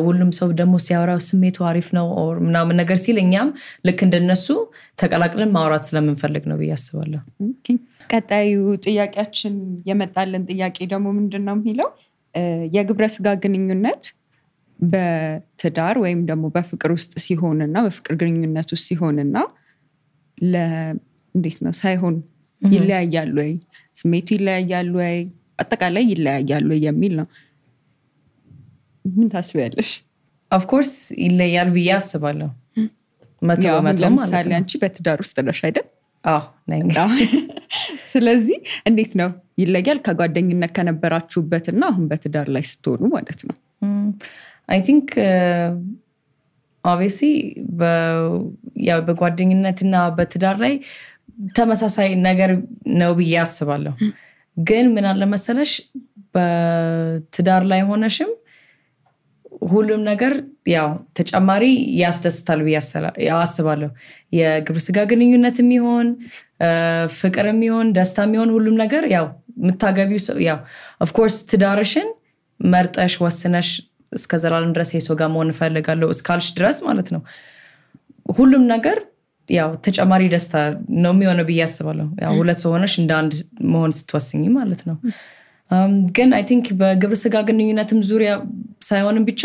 [0.05, 2.07] ሁሉም ሰው ደግሞ ሲያወራው ስሜቱ አሪፍ ነው
[2.47, 3.49] ምናምን ነገር ሲል እኛም
[3.89, 4.47] ልክ እንደነሱ
[4.99, 7.23] ተቀላቅለን ማውራት ስለምንፈልግ ነው ብዬ አስባለሁ።
[8.11, 8.53] ቀጣዩ
[8.85, 9.55] ጥያቄያችን
[9.89, 11.89] የመጣልን ጥያቄ ደግሞ ምንድን ነው የሚለው
[12.75, 14.05] የግብረ ስጋ ግንኙነት
[14.81, 19.37] በትዳር ወይም ደግሞ በፍቅር ውስጥ ሲሆንና በፍቅር ግንኙነት ውስጥ ሲሆንና
[21.35, 22.15] እንዴት ነው ሳይሆን
[22.63, 23.51] ይለያያሉ ወይ?
[23.97, 25.17] ስሜቱ ይለያያሉ ወይ
[25.59, 27.27] አጠቃላይ ይለያያሉ የሚል ነው።
[29.05, 29.90] ምን ታስቢያለሽ?
[30.51, 30.92] of course
[31.25, 32.49] ይለያል ብዬ አስባለሁ።
[33.42, 35.87] መቶ በመቶ ለምሳሌ አንቺ በትዳር ውስጥ ነሽ አይደል?
[38.12, 38.57] ስለዚህ
[38.88, 39.29] እንዴት ነው?
[39.59, 43.57] ይለያል ከጓደኝነት ከነበራችሁበት እና አሁን በትዳር ላይ ስትሆኑ ማለት ነው።
[44.69, 45.09] I think
[46.85, 47.29] obviously
[49.09, 50.75] በጓደኝነትና በትዳር ላይ
[51.57, 52.51] ተመሳሳይ ነገር
[53.01, 53.95] ነው ብዬ አስባለሁ
[54.57, 55.73] ግን ምን አለ መሰለሽ?
[56.35, 58.31] በትዳር ላይ ሆነሽም
[59.66, 60.33] ሁሉም ነገር
[60.73, 61.64] ያው ተጨማሪ
[62.01, 62.77] ያስደስታል ብዬ
[63.37, 63.88] አስባለሁ።
[64.33, 66.09] የግብረ ስጋ ግንኙነት የሚሆን
[67.19, 69.27] ፍቅር የሚሆን ደስታ የሚሆን ሁሉም ነገር ያው
[69.61, 70.59] የምታገቢው ያው
[71.01, 72.09] of course ትዳርሽን
[72.61, 73.71] መርጠሽ ወስነሽ
[74.12, 77.23] እስከ ዘላለም ድረስ የሰው ጋር መሆን እፈልጋለሁ እስካልሽ ድረስ ማለት ነው።
[78.37, 78.99] ሁሉም ነገር
[79.49, 80.55] ያው ተጨማሪ ደስታ
[81.03, 82.07] ነው የሚሆነው ብዬ አስባለሁ።
[82.39, 83.35] ሁለት ሰው ሆነሽ እንደ አንድ
[83.73, 84.97] መሆን ስትወስኝ ማለት ነው።
[86.17, 88.33] ግን I think በግብረ ስጋ ግንኙነትም ዙሪያ
[88.85, 89.43] ሳይሆንም ብቻ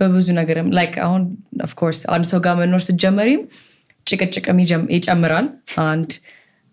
[0.00, 1.22] በብዙ ነገርም like አሁን
[1.66, 3.42] of course አንድ ሰው ጋር መኖር ስትጀመሪም
[4.06, 4.58] ጭቅጭቅም
[4.96, 5.46] ይጨምራል።
[5.86, 6.10] አንድ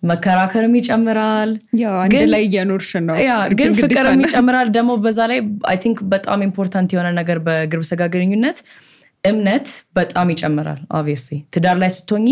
[0.04, 1.52] መከራከርም ይጨምራል።
[2.02, 3.16] አንድ ላይ እየኖርሽ ነው።
[3.60, 5.40] ግን ፍቅርም ይጨምራል። ደግሞ በዛ ላይ
[5.72, 8.58] I think በጣም important የሆነ ነገር በግብረ ስጋ ግንኙነት
[9.24, 12.28] እምነት በጣም ይጨምራል obviously ትዳር ላይ ስትሆኚ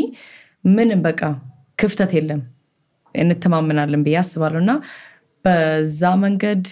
[0.70, 1.22] ምንም በቃ
[1.80, 2.42] ክፍተት የለም።
[3.16, 4.74] እንተማመናለን ብዬ አስባለሁ። እና
[5.46, 6.64] በዛ መንገድ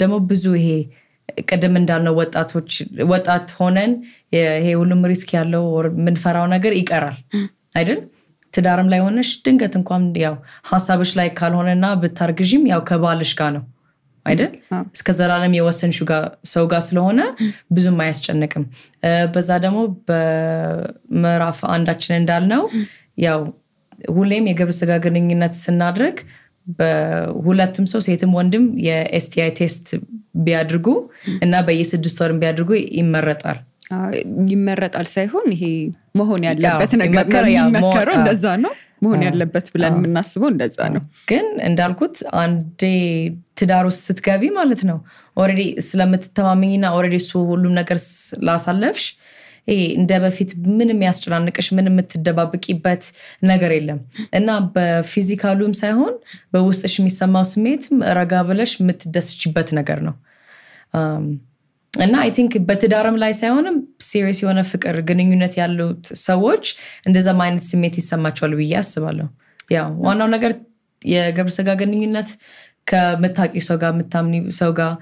[0.00, 0.68] ደግሞ ብዙ ይሄ
[1.44, 2.70] ቅድም እንዳልነው ወጣቶች
[3.12, 3.92] ወጣት ሆነን
[4.34, 7.18] ይሄ ሁሉም risk ያለው የምንፈራው ነገር ይቀራል።
[7.78, 8.00] አይደል?
[8.54, 10.34] ትዳርም ላይ ሆነሽ ድንገት እንኳን ያው
[10.70, 13.62] ሀሳብሽ ላይ ካልሆነና ብታርግዥም ያው ከባልሽ ጋር ነው
[14.26, 14.52] አይደል?
[14.96, 15.98] እስከ ዘላለም የወሰንሽው
[16.52, 17.20] ሰው ጋር ስለሆነ
[17.72, 18.64] ብዙም አያስጨንቅም።
[19.34, 22.62] በዛ ደግሞ በምዕራፍ አንዳችን እንዳልነው
[23.24, 23.40] ያው
[24.12, 26.16] ሁሌም የግብረ ስጋ ግንኙነት ስናድርግ
[26.78, 29.86] በሁለቱም ሰው ሴትም ወንድም የ STI test
[30.44, 30.86] ቢያድርጉ
[31.42, 33.58] እና በየስድስት ወርም ቢያድርጉ ይመረጣል።
[34.52, 35.64] ይመረጣል ሳይሆን ይሄ
[36.18, 42.14] መሆን ያለበት ነገር ነው። የሚመከረው እንደዛ ነው መሆን ያለበት ብለን የምናስበው እንደዛ ነው። ግን እንዳልኩት
[42.40, 42.82] አንዴ
[43.58, 44.98] ትዳር ውስጥ ስትገቢ ማለት ነው
[45.36, 49.06] already ስለምትተማመኚና already እሱ ሁሉም ነገር ስላሳለፍሽ
[49.68, 53.02] ይሄ እንደ በፊት ምንም ያስጨናንቅሽ ምንም የምትደባብቂበት
[53.44, 54.00] ነገር የለም።
[54.38, 56.14] እና በ physical ኡም ሳይሆን
[56.52, 57.84] በውስጥሽ የሚሰማው ስሜት
[58.18, 60.16] ረጋ ብለሽ የምትደሰችበት ነገር ነው
[61.92, 63.74] እና I think በትዳርም ላይ ሳይሆንም
[64.06, 66.64] serious የሆነ ፍቅር ግንኙነት ያሉት ሰዎች
[67.06, 69.26] እንደዛም አይነት ስሜት ይሰማቸዋል ብዬ አስባለሁ።
[69.70, 70.52] ያው ዋናው ነገር
[71.02, 72.30] የግብረ ስጋ ግንኙነት
[72.86, 74.92] ከምታውቂው ሰው ጋር የምታምኒ ሰው ጋር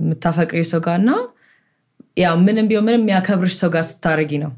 [0.00, 1.10] የምታፈቅሪው ሰው ጋር እና
[2.16, 4.52] ያው ምንም ቢሆን ምንም የሚያከብርሽ ሰው ጋር ስታደርጊ ነው።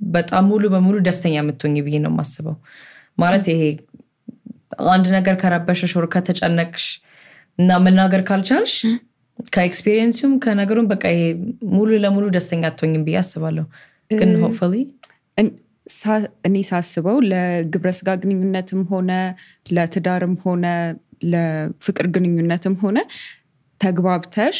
[0.00, 2.56] በጣም ሙሉ በሙሉ ደስተኛ የምትሆኚ ብዬ ነው የማስበው።
[3.18, 3.62] ማለት ይሄ
[4.90, 6.86] አንድ ነገር ከረበሸሽ ወር ከተጨነቅሽ
[7.58, 8.74] እና መናገር ካልቻልሽ
[9.52, 11.22] ከኤክስፒሪየንሱም ከነገሩም በቃ ይሄ
[11.72, 13.66] ሙሉ ለሙሉ ደስተኛ አትሆኝም ብዬ አስባለሁ።
[14.10, 14.74] ግን ሆፕፉሊ
[16.46, 19.10] እኔ ሳስበው ለግብረ ስጋ ግንኙነትም ሆነ
[19.70, 20.64] ለትዳርም ሆነ
[21.32, 22.98] ለፍቅር ግንኙነትም ሆነ
[23.80, 24.58] ተግባብተሽ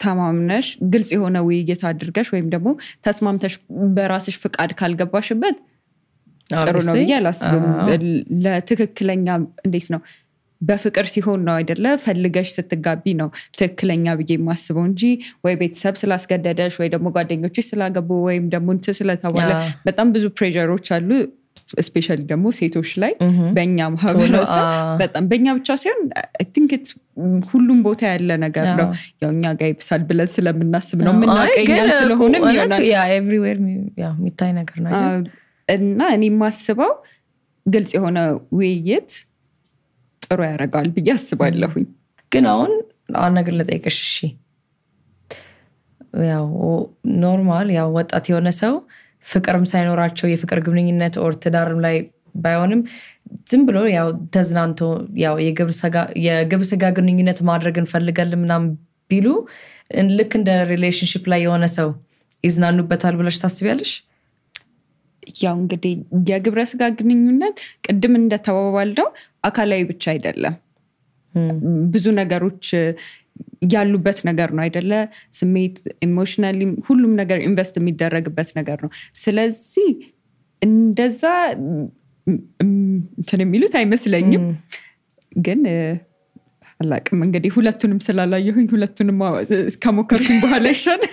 [0.00, 2.68] ተማምነሽ ግልጽ የሆነ ውይይት አድርገሽ ወይም ደግሞ
[3.06, 3.54] ተስማምተሽ
[3.96, 5.56] በራስሽ ፍቃድ ካልገባሽበት
[6.50, 7.64] ጥሩ ነው ብዬ አላስብም።
[8.44, 9.26] ለትክክለኛ
[9.66, 10.00] እንዴት ነው
[10.60, 11.86] በፍቅር ሲሆን ነው አይደለ?
[12.04, 15.02] ፈልገሽ ስትጋቢ ነው ትክክለኛ ብዬ የማስበው እንጂ
[15.44, 19.50] ወይ ቤተሰብ ስላስገደደሽ ወይ ደግሞ ጓደኞችሽ ስላገቡ ወይም ደግሞ እንትን ስለተባለ
[19.88, 21.10] በጣም ብዙ pressure ኦች አሉ።
[21.78, 23.12] especially ደግሞ ሴቶች ላይ
[23.56, 24.64] በእኛ ማህበረሰብ
[25.00, 26.00] በጣም በእኛ ብቻ ሳይሆን
[26.38, 26.72] I think
[27.50, 28.88] ሁሉም ቦታ ያለ ነገር ነው።
[29.22, 32.82] ያው እኛ ጋር ይብሳል ብለን ስለምናስብ ነው የምናቀኛ ስለሆነም ይሆናል
[33.14, 33.58] everywhere
[34.02, 34.92] የሚታይ ነገር ነው
[35.68, 36.92] እና እኔ የማስበው
[37.66, 38.18] ግልጽ የሆነ
[38.58, 39.12] ውይይት
[40.24, 41.86] ጥሩ ያደርጋል ብዬ አስባለሁኝ።
[42.32, 42.72] ግን አሁን
[43.20, 44.14] አንድ ነገር ልጠይቅሽ እሺ
[46.26, 46.46] ያው
[47.22, 48.74] normal ያው ወጣት የሆነ ሰው
[49.26, 51.96] ፍቅርም ሳይኖራቸው የፍቅር ግንኙነት or ትዳርም ላይ
[52.36, 52.80] ባይሆንም
[53.50, 54.80] ዝም ብሎ ያው ተዝናንቶ
[55.22, 55.72] ያው የግብረ
[56.70, 58.68] ስጋ- ግንኙነት ማድረግ እንፈልጋለን ምናምን
[59.10, 59.26] ቢሉ
[60.18, 61.88] ልክ እንደ relationship ላይ የሆነ ሰው
[62.44, 63.92] ይዝናኑበታል ብለሽ ታስቢያለሽ?
[65.42, 65.92] ያው እንግዲህ
[66.30, 69.08] የግብረ ስጋ ግንኙነት ቅድም እንደተባባልነው
[69.44, 70.54] አካላዊ ብቻ አይደለም።
[71.92, 72.66] ብዙ ነገሮች
[73.72, 74.92] ያሉበት ነገር ነው አይደለ?
[75.34, 76.58] ስሜት፣ emotionally
[76.88, 79.88] ሁሉም ነገር invest የሚደረግበት ነገር ነው። ስለዚህ
[80.62, 81.22] እንደዛ
[82.66, 84.44] እንትን የሚሉት አይመስለኝም።
[85.32, 85.62] ግን
[86.80, 89.18] አላቅም እንግዲህ ሁለቱንም ስላላየሁኝ ሁለቱንም
[89.84, 91.02] ከሞከርኩኝ በኋላ ይሻል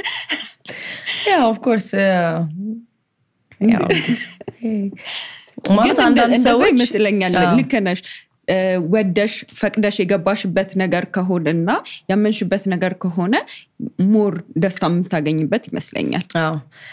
[1.43, 1.89] of course
[5.77, 8.01] ማለት አንዳንድ ሰዎች ይመስለኛል። ልክ ነሽ።
[8.93, 11.69] ወደሽ ፈቅደሽ የገባሽበት ነገር ከሆነ እና
[12.09, 13.35] ያመንሽበት ነገር ከሆነ
[14.07, 16.25] more ደስታ የምታገኝበት ይመስለኛል።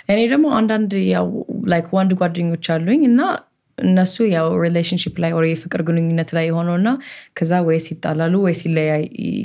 [0.08, 1.28] እኔ ደግሞ አንዳንድ ያው
[1.72, 3.20] like ወንድ ጓደኞች አሉኝ እና
[3.78, 6.88] እነሱ ያው relationship ላይ or የፍቅር ግንኙነት ላይ የሆነው እና
[7.38, 8.60] ከዛ ወይስ ይጣላሉ ወይስ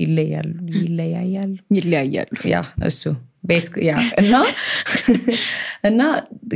[0.04, 3.02] ይለያያሉ ይለያያሉ። ያ እሱ
[3.44, 4.34] ቤስ- ያ እና
[5.90, 6.02] እና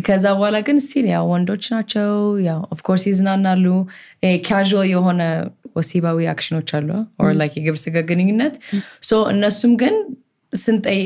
[0.07, 2.11] ከዛ በኋላ ግን still ያው ወንዶች ናቸው።
[2.45, 3.65] ያው of course ይዝናናሉ።
[4.47, 5.21] casual የሆነ
[5.75, 6.89] ወሲባዊ አክሽኖች አሉ
[7.21, 8.53] or like የግብረ ስጋ ግንኙነት።
[9.03, 9.95] so እነሱም ግን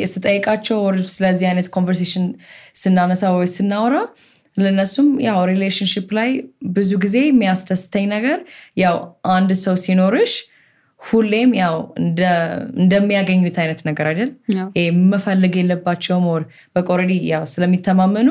[0.07, 2.25] ስጠይቃቸው or ስለዚህ አይነት conversation
[2.81, 3.95] ስናነሳ ወይ ስናወራ
[4.57, 6.29] ለእነሱም ያው relationship ላይ
[6.71, 8.39] ብዙ ጊዜ የሚያስደስተኝ ነገር
[8.77, 8.95] ያው
[9.31, 10.33] አንድ ሰው ሲኖርሽ
[11.01, 12.33] ሁሌም ያው እንደ-
[12.77, 14.29] እንደሚያገኙት አይነት ነገር አይደል?
[15.11, 16.43] መፈለግ የለባቸውም or
[16.87, 18.29] already ያው ስለሚተማመኑ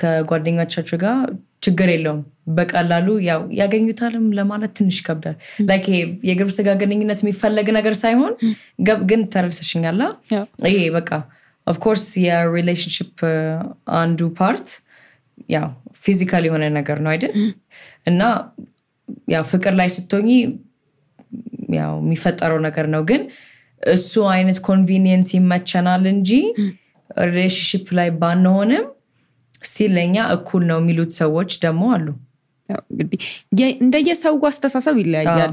[0.00, 1.16] ከጓደኞቻቸው ጋር
[1.62, 2.20] ችግር የለውም።
[2.56, 5.36] በቀላሉ ያው ያገኙታልም ለማለት ትንሽ ይከብዳል።
[5.68, 8.32] like ይሄ የግብረ ስጋ ግንኙነት የሚፈለግ ነገር ሳይሆን
[9.04, 10.02] ግን ተረድተሽኛላ
[10.68, 11.10] ይሄ በቃ
[11.66, 13.12] of course የ relationship
[13.98, 14.68] አንዱ part
[15.48, 15.66] ያው
[16.02, 17.34] physical የሆነ ነገር ነው አይደል?
[18.06, 18.20] እና
[19.28, 20.30] ያው ፍቅር ላይ ስትሆኚ
[21.78, 23.22] ያው የሚፈጠረው ነገር ነው ግን
[23.82, 26.30] እሱ አይነት convenience ይመቸናል እንጂ
[27.26, 28.84] relationship ላይ ባንሆንም
[29.62, 32.06] still ለእኛ እኩል ነው የሚሉት ሰዎች ደግሞ አሉ
[32.90, 33.20] እንግዲህ
[33.82, 35.52] እንደየሰው አስተሳሰብ ይለያያል።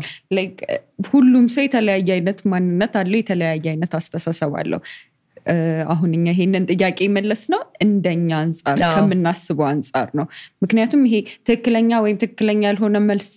[1.07, 4.81] ሁሉም ሰው የተለያየ አይነት ማንነት አለው፣ የተለያየ አይነት አስተሳሰብ አለው።
[5.89, 10.25] አሁን እኛ ይሄንን ጥያቄ መለስ ነው እንደኛ አንጻር ከምናስበው አንጻር ነው።
[10.63, 11.15] ምክንያቱም ይሄ
[11.47, 13.29] ትክክለኛ ወይም ትክክለኛ ያልሆነ መልስ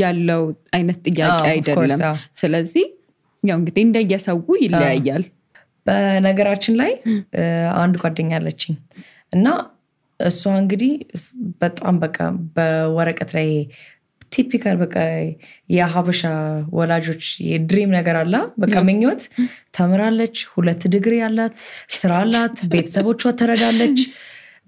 [0.00, 2.00] ያለው አይነት ጥያቄ አይደለም።
[2.34, 2.86] ስለዚህ
[3.42, 5.24] ያው እንግዲህ እንደየሰው ይለያያል።
[5.86, 6.92] በነገራችን ላይ
[7.78, 8.74] አንድ ጓደኛ አለችኝ
[9.32, 9.46] እና
[10.20, 10.92] እሷ እንግዲህ
[11.62, 12.16] በጣም በቃ
[12.56, 13.48] በወረቀት ላይ
[14.32, 14.94] typical በቃ
[15.70, 16.22] የሀበሻ
[16.78, 19.22] ወላጆች የ dream ነገር አላ በቃ ምኞት
[19.76, 21.54] ተምራለች፣ ሁለት ዲግሪ አላት፣
[21.96, 24.00] ስራ አላት፣ ቤተሰቦቿ ተረዳለች።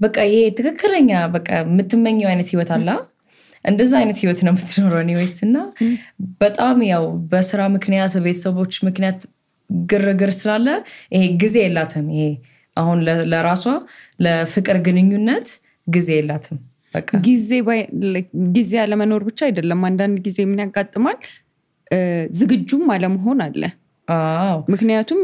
[0.01, 2.91] በቃ ይሄ ትክክለኛ በቃ የምትመኘው አይነት ህይወት አላ
[3.65, 5.57] እንደዛ አይነት ህይወት ነው የምትኖረው anyways እና
[6.41, 9.21] በጣም ያው በስራ ምክንያት በቤተሰቦች ምክንያት
[9.91, 10.69] ግርግር ስላለ
[11.15, 12.25] ይሄ ጊዜ የላትም። ይሄ
[12.77, 12.99] አሁን
[13.33, 13.65] ለራሷ
[14.25, 15.49] ለፍቅር ግንኙነት
[15.87, 16.59] ጊዜ የላትም።
[17.25, 17.51] ጊዜ
[18.55, 21.19] ጊዜ አለመኖር ብቻ አይደለም። አንዳንድ ጊዜ ምን ያጋጥማል
[22.39, 23.63] ዝግጁም አለመሆን አለ።
[24.73, 25.21] ምክንያቱም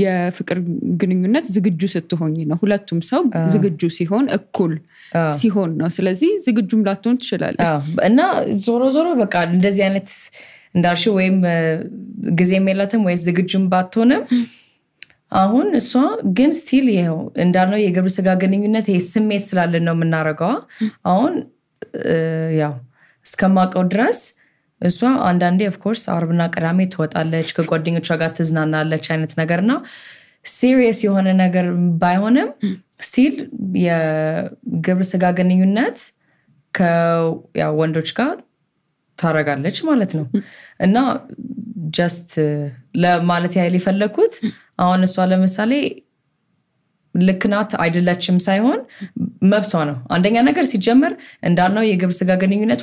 [0.00, 0.58] የፍቅር
[1.00, 4.72] ግንኙነት ዝግጁ ስትሆኝ ነው። ሁለቱም ሰው ዝግጁ ሲሆን እኩል
[5.36, 8.20] ሲሆን ነው። ስለዚህ ዝግጁም ላትሆን ትችላለች። አዎ። እና
[8.64, 10.08] ዞሮ ዞሮ በቃ እንደዚህ አይነት
[10.74, 11.58] እንዳልሽው ወይም እ፣
[12.34, 14.22] ጊዜም የላትም ወይ ዝግጁም ባትሆንም
[15.32, 15.92] አሁን እሷ
[16.36, 20.52] ግን still ይኸው እንዳልነው የግብረ ስጋ ግንኙነት ይሄ ስሜት ስላለን ነው የምናደርገዋ።
[21.10, 21.34] አሁን
[22.60, 22.74] ያው
[23.26, 24.20] እስከማውቀው ድረስ
[24.80, 29.72] እሷ አንዳንዴ of course አርብና ቅዳሜ ትወጣለች፣ ከጓደኞቿ ጋር ትዝናናለች አይነት ነገር እና
[30.52, 31.66] serious የሆነ ነገር
[32.02, 32.50] ባይሆንም
[33.06, 33.34] still
[33.84, 35.98] የግብረ ስጋ ግንኙነት
[36.74, 38.32] ከወንዶች ጋር
[39.18, 40.24] ታረጋለች ማለት ነው
[40.86, 40.96] እና
[41.96, 42.30] just
[43.02, 44.34] ለማለት ያህል የፈለግኩት
[44.78, 45.72] አሁን እሷ ለምሳሌ
[47.14, 48.80] ልክ ናት አይደለችም ሳይሆን
[49.50, 51.12] መብቷ ነው። አንደኛ ነገር ሲጀመር
[51.42, 52.80] እንዳልነው የግብረ ስጋ ግንኙነት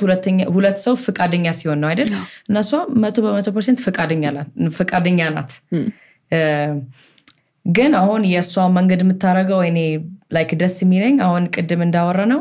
[0.54, 2.10] ሁለት ሰው ፍቃደኛ ሲሆን ነው አይደል?
[2.48, 3.80] እና እሷ መቶ በመቶ percent
[4.78, 5.52] ፍቃደኛ ናት።
[7.66, 9.78] ግን አሁን የእሷ መንገድ የምታደርገው እኔ
[10.32, 12.40] like ደስ የሚለኝ አሁን ቅድም እንዳወራ ነው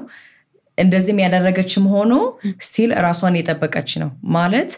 [0.77, 2.13] እንደዚህም ያደረገችም ሆኖ
[2.65, 4.71] still ራሷን የጠበቀች ነው ማለት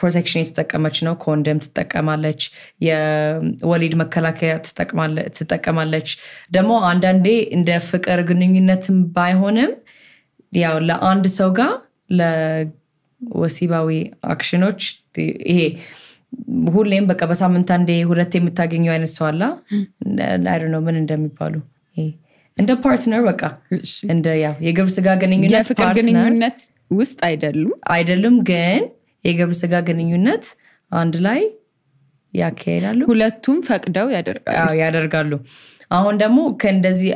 [0.00, 2.42] protection የተጠቀመች ነው። ኮንደም ትጠቀማለች፣
[2.86, 4.52] የወሊድ መከላከያ
[5.38, 6.10] ትጠቀማለች።
[6.50, 9.72] ደግሞ አንዳንዴ እንደ ፍቅር ግንኙነትም ባይሆንም
[10.58, 11.72] ያው ለአንድ ሰው ጋር
[12.20, 13.88] ለወሲባዊ
[14.30, 14.80] አክሽኖች
[15.48, 15.58] ይሄ
[16.74, 19.42] ሁሌም በቃ በሳምንት አንዴ ሁለት የምታገኘው አይነት ሰው አላ
[20.48, 21.54] አይ ነው ምን እንደሚባሉ
[22.58, 23.42] እንደ partner በቃ
[24.12, 26.58] እንደ ያው የግብረ ስጋ ግንኙነት የፍቅር ግንኙነት
[26.92, 28.82] ውስጥ አይደሉም። አይደሉም፣ ግን
[29.24, 30.44] የግብረ ስጋ ግንኙነት
[30.92, 31.40] አንድ ላይ
[32.34, 34.08] ያካሄዳሉ ሁለቱም ፈቅደው
[34.82, 35.32] ያደርጋሉ።
[35.90, 37.08] አሁን ደግሞ ከእንደዚህ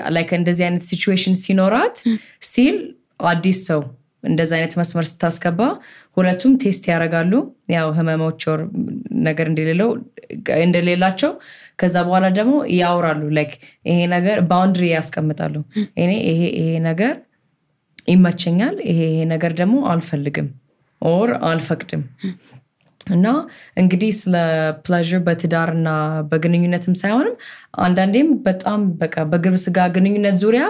[0.62, 1.98] አይነት situation ሲኖራት
[2.48, 2.78] still
[3.30, 3.82] አዲስ ሰው
[4.24, 5.60] እንደዚ አይነት መስመር ስታስገባ
[6.16, 7.32] ሁለቱም test ያደርጋሉ።
[7.74, 8.60] ያው ህመሞች or
[9.26, 9.90] ነገር እንደሌለው
[10.64, 11.32] እንደሌላቸው
[11.76, 13.52] ከዛ በኋላ ደግሞ ያወራሉ። like
[13.90, 15.54] ይሄ ነገር boundary ያስቀምጣሉ።
[16.02, 17.14] እኔ ይሄ ይሄ ነገር
[18.08, 20.48] ይመቸኛል፣ ይሄ ይሄ ነገር ደግሞ አልፈልግም
[21.04, 22.02] or አልፈቅድም።
[23.10, 23.26] እና
[23.76, 24.34] እንግዲህ ስለ
[24.84, 25.88] pleasure በትዳር እና
[26.30, 27.34] በግንኙነትም ሳይሆንም
[27.78, 30.64] አንዳንዴም በጣም በቃ በግብረ ስጋ ግንኙነት ዙሪያ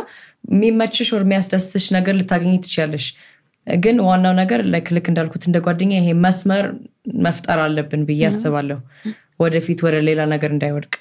[0.48, 3.06] የሚመችሽ ወር የሚያስደስትሽ ነገር ልታገኝ ትችያለሽ።
[3.66, 6.66] ግን ዋናው ነገር ልክ እንዳልኩት እንደ ጓደኛ ይሄ መስመር
[7.26, 8.78] መፍጠር አለብን ብዬ አስባለሁ፣
[9.40, 10.94] ወደፊት ወደ ሌላ ነገር እንዳይወድቅ።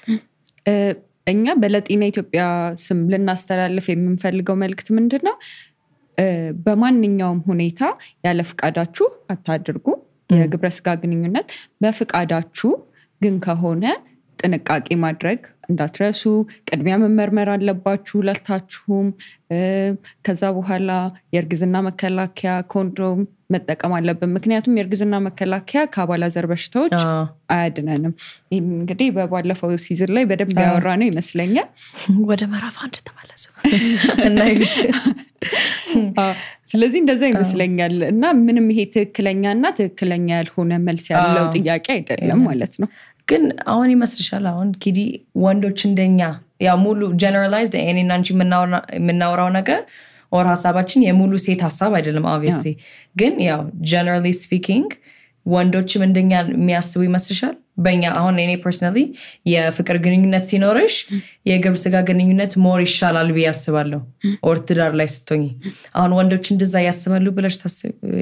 [1.26, 2.42] እኛ በለጤና ኢትዮጵያ
[2.82, 5.36] ስም ልናስተላልፍ የምንፈልገው መልእክት ምንድን ነው?
[6.64, 7.80] በማንኛውም ሁኔታ
[8.26, 9.86] ያለ ፍቃዳችሁ አታድርጉ
[10.34, 11.48] የግብረ ስጋ ግንኙነት።
[11.82, 12.70] በፍቃዳችሁ
[13.20, 13.84] ግን ከሆነ
[14.38, 16.22] ጥንቃቄ ማድረግ እንዳትረሱ።
[16.68, 19.06] ቅድሚያ መመርመር አለባችሁ ሁለታችሁም።
[20.26, 20.90] ከዛ በኋላ
[21.34, 26.94] የእርግዝና መከላከያ ኮንዶም መጠቀም አለብን። ምክንያቱም የእርግዝና መከላከያ ከአባላዘር በሽታዎች
[27.54, 28.12] አያድነንም።
[28.52, 31.68] ይህን እንግዲህ በባለፈው season ላይ በደንብ ያወራ ነው ይመስለኛል።
[32.26, 33.44] ወደ ምዕራፍ አንድ ተመለሱ።
[36.70, 42.88] ስለዚህ እንደዛ ይመስለኛል። እና ምንም ይሄ ትክክለኛና ትክክለኛ ያልሆነ መልስ ያለው ጥያቄ አይደለም ማለት ነው።
[43.28, 44.44] ግን አሁን ይመስልሻል?
[44.50, 44.98] አሁን ኪዲ
[45.44, 46.20] ወንዶች እንደኛ
[46.60, 49.80] ያው ሙሉ generalized እኔና አንቺ የምናወራ- የምናወራው ነገር
[50.34, 52.70] or ሀሳባችን የሙሉ ሴት ሀሳብ አይደለም obviously
[53.16, 54.88] ግን ያው generally speaking
[55.46, 57.54] ወንዶችም እንደኛ የሚያስቡ ይመስልሻል?
[57.78, 58.98] በኛ አሁን እኔ personally
[59.52, 60.94] የፍቅር ግንኙነት ሲኖርሽ
[61.48, 64.00] የግብረ ስጋ ግንኙነት more ይሻላል ብዬ አስባለሁ።
[64.48, 65.44] or ትዳር ላይ ስትሆኚ
[65.98, 67.56] አሁን ወንዶች እንደዛ ያስባሉ ብለሽ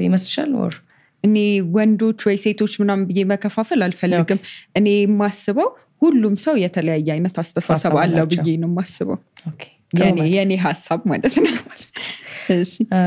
[0.05, 0.51] ይመስልሻል?
[0.63, 0.75] or
[1.23, 1.35] እኔ
[1.75, 4.39] ወንዶች ወይ ሴቶች ምናምን ብዬ መከፋፈል አልፈልግም።
[4.75, 5.69] እኔ የማስበው
[6.01, 9.19] ሁሉም ሰው የተለያየ አይነት አስተሳሰብ አለው ብዬ ነው የማስበው።
[10.33, 11.51] የኔ- ሀሳብ ማለት ነው።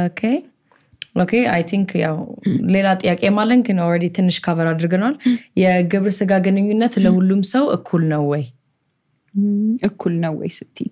[0.00, 0.20] okay
[1.16, 2.16] okay I think ያው
[2.74, 5.14] ሌላ ጥያቄ አለን ግን already ትንሽ cover አድርገናል።
[5.60, 8.44] የግብረ ስጋ ግንኙነት ለሁሉም ሰው እኩል ነው ወይ?
[9.88, 10.88] እኩል ነው ወይ ስትይ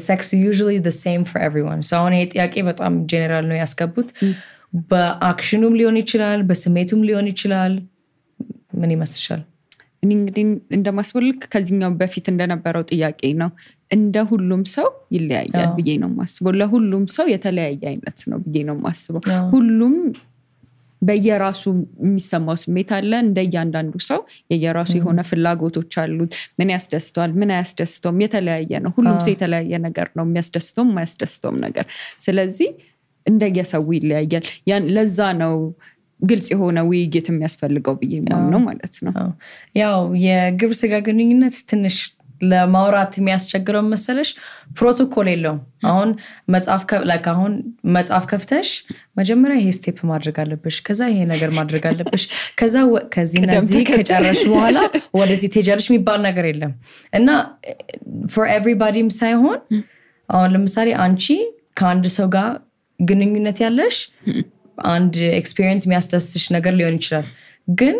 [0.00, 4.08] sex usually the same for everyone። አሁን ይሄ ጥያቄ በጣም ጄኔራል ነው ያስገቡት።
[4.90, 7.74] በ action ኑም ሊሆን ይችላል፣ በስሜቱም ሊሆን ይችላል።
[8.76, 9.42] ምን ይመስልሻል?
[10.02, 10.44] እኔ እንግዲህ
[10.76, 13.50] እንደማስበው ልክ ከዚህኛው በፊት እንደነበረው ጥያቄ ነው።
[13.90, 19.22] እንደ ሁሉም ሰው ይለያያል ብዬ ነው የማስበው። ለሁሉም ሰው የተለያየ አይነት ነው ብዬ ነው የማስበው።
[19.52, 19.94] ሁሉም
[21.02, 21.62] በየራሱ
[22.04, 24.20] የሚሰማው ስሜት አለ። እንደ እያንዳንዱ ሰው
[24.52, 30.24] የየራሱ የሆነ ፍላጎቶች አሉት። ምን ያስደስተዋል፣ ምን አያስደስተውም የተለያየ ነው። ሁሉም ሰው የተለያየ ነገር ነው
[30.28, 31.86] የሚያስደስተውም የማያስደስተውም ነገር።
[32.26, 32.70] ስለዚህ
[33.26, 34.44] እንደየሰው ይለያያል።
[34.96, 35.54] ለዛ ነው
[36.20, 38.12] ግልጽ የሆነ ውይይት የሚያስፈልገው ብዬ
[38.52, 39.14] ነው ማለት ነው።
[39.80, 41.96] ያው የግብረ ስጋ ግንኙነት ትንሽ
[42.42, 44.30] ለማውራት የሚያስቸግረው መሰለሽ?
[44.78, 46.08] ፕሮቶኮል የለውም። አሁን
[47.32, 47.52] አሁን
[47.96, 48.68] መጽሐፍ ከፍተሽ
[49.16, 52.24] መጀመሪያ ይሄ step ማድረግ አለብሽ፣ ከዛ ይሄ ነገር ማድረግ አለብሽ፣
[52.60, 52.74] ከዛ
[53.14, 54.78] ከዚህ እነዚህ ከጨረሽ በኋላ
[55.20, 56.74] ወደዚህ ትሄጃለሽ የሚባል ነገር የለም።
[57.12, 57.28] እና
[58.34, 59.58] for everybody ም ሳይሆን
[60.28, 61.26] አሁን ለምሳሌ አንቺ
[61.78, 62.50] ከአንድ ሰው ጋር
[63.00, 63.96] ግንኙነት ያለሽ
[64.88, 67.26] አንድ experience የሚያስደስትሽ ነገር ሊሆን ይችላል።
[67.68, 67.96] ግን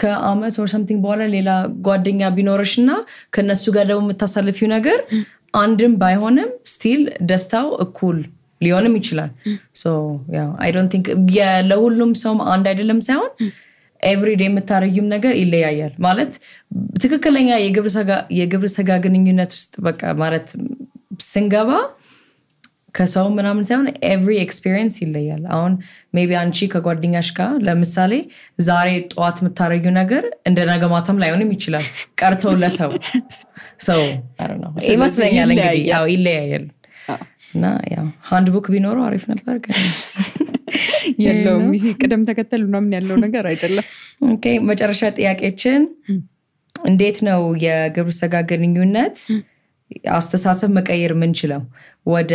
[0.00, 1.50] ከአመት ወር something በኋላ ሌላ
[1.86, 2.90] ጓደኛ ቢኖርሽ እና
[3.34, 4.98] ከነሱ ጋር ደግሞ የምታሳልፊው ነገር
[5.54, 8.18] አንድም ባይሆንም still ደስታው እኩል
[8.60, 9.30] ሊሆንም ይችላል።
[11.70, 13.30] ለሁሉም ሰውም አንድ አይደለም ሳይሆን
[14.00, 16.32] everyday የምታረጊም ነገር ይለያያል። ማለት
[17.02, 17.48] ትክክለኛ
[18.38, 20.48] የግብረ ስጋ ግንኙነት ውስጥ በቃ ማለት
[21.26, 21.70] ስንገባ
[22.94, 25.72] ከሰው ምናምን ሳይሆን every experience ይለያል። አሁን
[26.14, 28.12] maybe አንቺ ከጓደኛሽ ጋር ለምሳሌ
[28.64, 31.86] ዛሬ ጠዋት የምታደረጊው ነገር እንደ ነገ ማታም ላይሆንም ይችላል።
[32.20, 32.92] ቀርተው ለሰው
[33.88, 34.02] ሰው
[34.90, 36.66] ይመስለኛል። እንግዲህ ያው ይለያያል።
[37.54, 39.76] እና ያው handbook ቢኖረው አሪፍ ነበር፣ ግን
[41.24, 43.86] የለውም። ይሄ ቅደም ተከተል ምናምን ያለው ነገር አይደለም።
[44.68, 45.80] መጨረሻ ጥያቄችን
[46.76, 49.16] እንዴት ነው የግብረ ስጋ ግንኙነት
[50.14, 51.62] አስተሳሰብ መቀየር የምንችለው
[52.06, 52.32] ወደ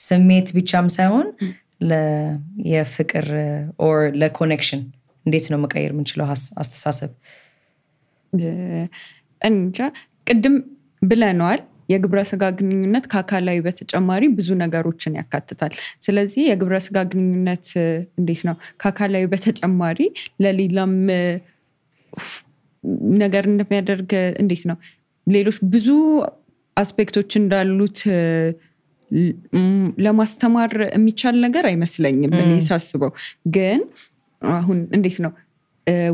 [0.00, 1.26] ስሜት ብቻም ሳይሆን
[2.70, 3.26] የፍቅር
[3.86, 4.82] or ለ connection
[5.26, 6.26] እንዴት ነው መቀየር የምንችለው
[6.62, 7.10] አስተሳሰብ?
[9.42, 9.78] እንጃ
[10.26, 10.56] ቅድም
[11.02, 17.66] ብለነዋል። የግብረ ስጋ ግንኙነት ከአካላዊ በተጨማሪ ብዙ ነገሮችን ያካትታል። ስለዚህ የግብረ ስጋ ግንኙነት
[18.20, 19.98] እንዴት ነው ከአካላዊ በተጨማሪ
[20.42, 20.92] ለሌላም
[23.20, 24.10] ነገር እንደሚያደርግ
[24.42, 24.76] እንዴት ነው
[25.26, 25.88] ሌሎች ብዙ
[26.78, 27.98] አስፔክቶች እንዳሉት
[30.04, 33.12] ለማስተማር የሚቻል ነገር አይመስለኝም እኔ ሳስበው።
[33.54, 33.80] ግን
[34.42, 35.32] አሁን እንዴት ነው?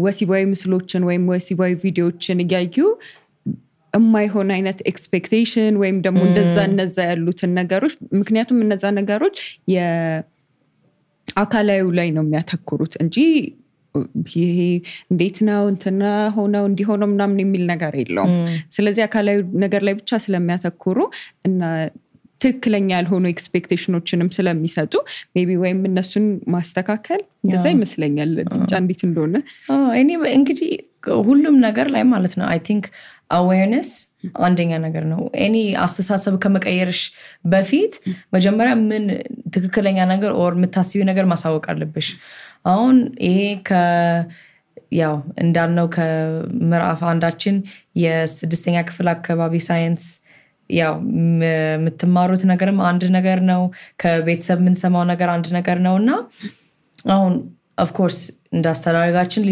[0.05, 2.77] ወሲባዊ ምስሎችን ወይም ወሲባዊ ቪዲዮዎችን እያዩ
[3.94, 9.37] የማይሆን አይነት expectation ወይም ደግሞ እንደዛ እነዛ ያሉትን ነገሮች ምክንያቱም እነዛ ነገሮች
[9.74, 11.50] የአካላዊ
[11.98, 13.16] ላይ ነው የሚያተኩሩት እንጂ
[14.37, 14.59] ይሄ
[15.11, 16.02] እንዴት ነው እንትና
[16.37, 18.33] ሆነው እንዲሆነው ምናምን የሚል ነገር የለውም።
[18.72, 20.98] ስለዚህ አካላዊ ነገር ላይ ብቻ ስለሚያተኩሩ
[21.46, 21.61] እና
[22.40, 24.94] ትክክለኛ ያልሆኑ expectation ኦችንም ስለሚሰጡ
[25.35, 29.37] maybe ወይም እነሱን ማስተካከል እንደዛ ይመስለኛል። ብቻ እንዴት እንደሆነ
[30.00, 30.72] እኔ እንግዲህ
[31.24, 32.85] ሁሉም ነገር ላይ ማለት ነው I think
[33.31, 33.90] awareness
[34.40, 37.00] አንደኛ ነገር ነው። any አስተሳሰብ ከመቀየርሽ
[37.44, 37.94] በፊት
[38.32, 39.04] መጀመሪያ ምን
[39.50, 42.08] ትክክለኛ ነገር or የምታስቢው ነገር ማሳወቅ አለብሽ።
[42.66, 43.38] አሁን ይሄ
[44.94, 47.56] ያው እንዳልነው ከምዕራፍ አንዳችን
[48.02, 50.04] የስድስተኛ ክፍል አካባቢ ሳይንስ
[50.70, 50.94] ያው
[51.44, 53.62] የምትማሩት ነገርም አንድ ነገር ነው።
[54.02, 56.10] ከቤተሰብ የምንሰማው ነገር አንድ ነገር ነው እና
[57.08, 57.34] አሁን
[57.79, 58.18] of course
[58.52, 59.44] እንደ አስተዳደጋችን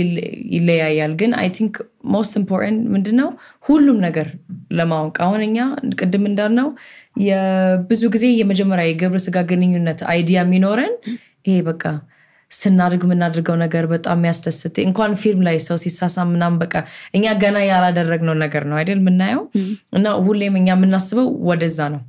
[0.54, 1.74] ይለያያል። ግን I think
[2.12, 3.28] most important ምንድነው
[3.66, 4.28] ሁሉም ነገር
[4.78, 5.58] ለማወቅ አሁን እኛ
[5.98, 6.68] ቅድም እንዳልነው
[7.26, 10.94] የብዙ ጊዜ የመጀመሪያ የግብረ ስጋ ግንኙነት idea የሚኖረን
[11.48, 11.84] ይሄ በቃ
[12.50, 16.74] ስናድግ የምናደርገው ነገር በጣም የሚያስደስት እንኳን ፊልም ላይ ሰው ሲሳሳም ምናምን በቃ
[17.14, 19.42] እኛ ገና ያላደረግነው ነገር ነው አይደል የምናየው
[19.98, 22.02] እና ሁሌም እኛ የምናስበው ወደዛ ነው።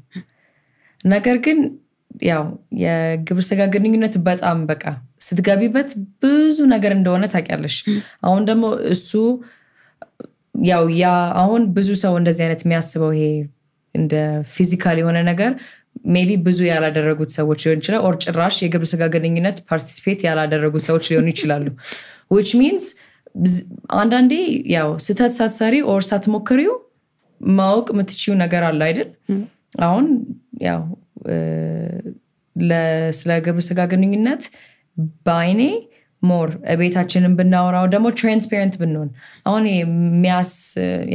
[1.05, 1.59] ነገር ግን
[2.25, 2.43] ያው
[2.81, 4.83] የግብረ ስጋ ግንኙነት በጣም በቃ
[5.23, 5.89] ስትገቢበት
[6.23, 7.75] ብዙ ነገር እንደሆነ ታውቂያለሽ።
[8.25, 9.11] አሁን ደግሞ እሱ
[10.65, 11.05] ያው ያ
[11.41, 13.27] አሁን ብዙ ሰው እንደዚህ አይነት የሚያስበው ይሄ
[13.95, 14.13] እንደ
[14.53, 15.51] physical የሆነ ነገር
[16.13, 21.27] maybe ብዙ ያላደረጉት ሰዎች ሊሆን ይችላል። or ጭራሽ የግብረ ስጋ ግንኙነት participate ያላደረጉ ሰዎች ሊሆኑ
[21.33, 21.65] ይችላሉ።
[22.31, 22.85] which means
[23.99, 24.33] አንዳንዴ
[24.73, 26.73] ያው ስተት ሳትሰሪ or ሳትሞክሪው
[27.41, 29.09] ማወቅ የምትችይው ነገር አለ አይደል?
[29.81, 30.05] አሁን
[30.67, 30.81] ያው
[33.17, 34.43] ስለ ግብረ ስጋ ግንኙነት
[35.25, 35.61] በአይኔ
[36.21, 36.49] more
[36.79, 39.09] ቤታችንን ብናወራው ደግሞ transparent ብንሆን
[39.45, 39.63] አሁን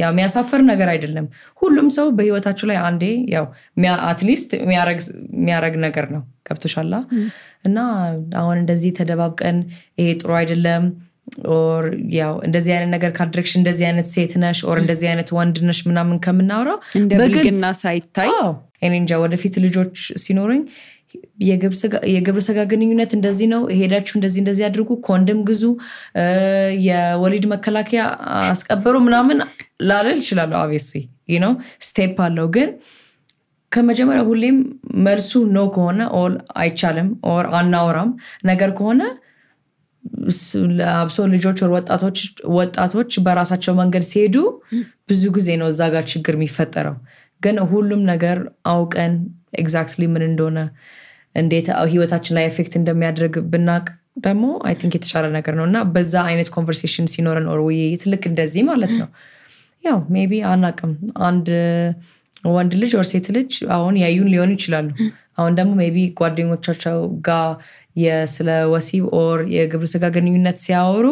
[0.01, 1.27] የሚያሳፈር ነገር አይደለም።
[1.61, 3.03] ሁሉም ሰው በህይወታችሁ ላይ አንዴ
[3.35, 3.45] ያው
[4.09, 6.93] at least የሚያረግ ነገር ነው። ገብቶሻላ?
[7.65, 7.77] እና
[8.41, 9.57] አሁን እንደዚህ ተደባብቀን
[9.99, 10.83] ይሄ ጥሩ አይደለም
[11.55, 11.83] or
[12.15, 16.17] ያው እንደዚህ አይነት ነገር ካድረግሽ እንደዚህ አይነት ሴት ነሽ or እንደዚህ አይነት ወንድ ነሽ ምናምን
[16.25, 16.69] ከምናወራ
[16.99, 18.31] እንደ ብልግና ሳይታይ
[18.81, 20.61] እኔ እንጃ ወደፊት ልጆች ሲኖሩኝ
[22.09, 25.63] የግብረ ስጋ ግንኙነት እንደዚህ ነው፣ ሄዳችሁ እንደዚህ እንደዚህ አድርጉ፣ ኮንድም ግዙ፣
[26.87, 28.01] የወሊድ መከላከያ
[28.45, 29.39] አስቀበሩ ምናምን
[29.89, 31.01] ላለል ይችላሉ። obviously
[31.39, 31.53] ነው
[31.87, 32.69] step አለው። ግን
[33.71, 34.57] ከመጀመሪያ ሁሌም
[35.05, 38.11] መልሱ no ከሆነ or አይቻልም or አናወራም
[38.49, 39.01] ነገር ከሆነ
[40.93, 41.59] አብሶ ልጆች
[42.57, 44.35] ወጣቶች በራሳቸው መንገድ ሲሄዱ
[45.09, 46.95] ብዙ ጊዜ ነው እዛ ጋር ችግር የሚፈጠረው።
[47.41, 48.37] ግን ሁሉም ነገር
[48.71, 49.13] አውቀን
[49.61, 50.59] exactly ምን እንደሆነ
[51.35, 53.85] እንዴት ህይወታችን ላይ effect እንደሚያደርግ ብናቅ
[54.19, 58.63] ደግሞ I think የተሻለ ነገር ነው። እና በዛ አይነት conversation ሲኖረን or ውይይት ልክ እንደዚህ
[58.69, 59.09] ማለት ነው።
[59.83, 60.93] ያው maybe አናቅም።
[61.27, 61.47] አንድ
[62.49, 64.89] ወንድ ልጅ or ሴት ልጅ አሁን ያዩን ሊሆኑ ይችላሉ።
[65.39, 67.49] አሁን ደግሞ maybe ጓደኞቻቸው ጋር
[68.33, 71.05] ስለ ወሲብ or የግብረ ስጋ ግንኙነት ሲያወሩ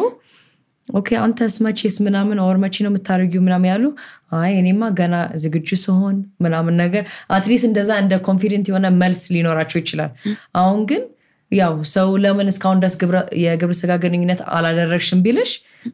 [0.89, 3.86] okay አንተስ መቼስ ምናምን or መቼ ነው የምታደርጊው ምናምን ያሉ
[4.32, 9.80] አይ እኔማ ገና ዝግጁ ስሆን ምናምን ነገር at least እንደዛ እንደ confident የሆነ መልስ ሊኖራቸው
[9.82, 10.11] ይችላል።
[10.55, 11.03] አሁን ግን
[11.51, 12.95] ያው ሰው ለምን እስካሁን ድረስ
[13.43, 15.51] የግብረ ስጋ ግንኙነት አላደረግሽም ቢልሽ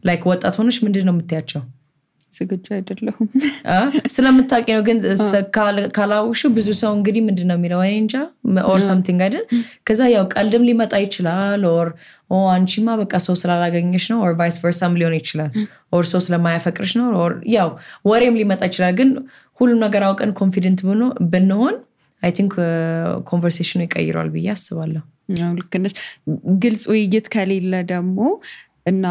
[0.08, 1.62] like ወጣት ሆነሽ ምንድን ነው የምትያቸው?
[2.34, 3.28] ዝግጁ አይደለሁም
[4.14, 4.98] ስለምታውቂ ነው። ግን
[5.98, 8.16] ካላውሹ ብዙ ሰው እንግዲህ ምንድን ነው የሚለው እኔ እንጃ
[8.68, 9.46] or something አይደል።
[9.88, 11.90] ከዛ ያው ቀልድም ሊመጣ ይችላል። or
[12.52, 15.52] አንቺማ በቃ ሰው ስላላገኘሽ ነው። or vice versa ም ሊሆን ይችላል።
[15.94, 17.72] or ሰው ስለማያፈቅርሽ ነው። or ያው
[18.06, 19.10] ወሬም ሊመጣ ይችላል። ግን
[19.60, 20.80] ሁሉም ነገር አውቀን confident
[21.34, 21.76] ብንሆን
[22.24, 22.54] I think
[23.30, 25.02] conversation ኑ ይቀይረዋል ብዬ አስባለሁ።
[25.58, 25.94] ልክ ነሽ።
[26.64, 28.20] ግልጽ ውይይት ከሌለ ደግሞ
[28.86, 29.06] እና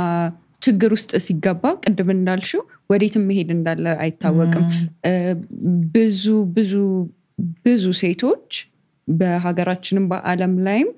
[0.62, 2.62] ችግር ውስጥ ሲገባ ቅድም እንዳልሽው
[2.92, 4.64] ወዴትም መሄድ እንዳለ አይታወቅም።
[5.94, 6.24] ብዙ
[6.56, 6.72] ብዙ
[7.64, 8.48] ብዙ ሴቶች
[9.08, 10.90] በሀገራችንም በዓለም ላይም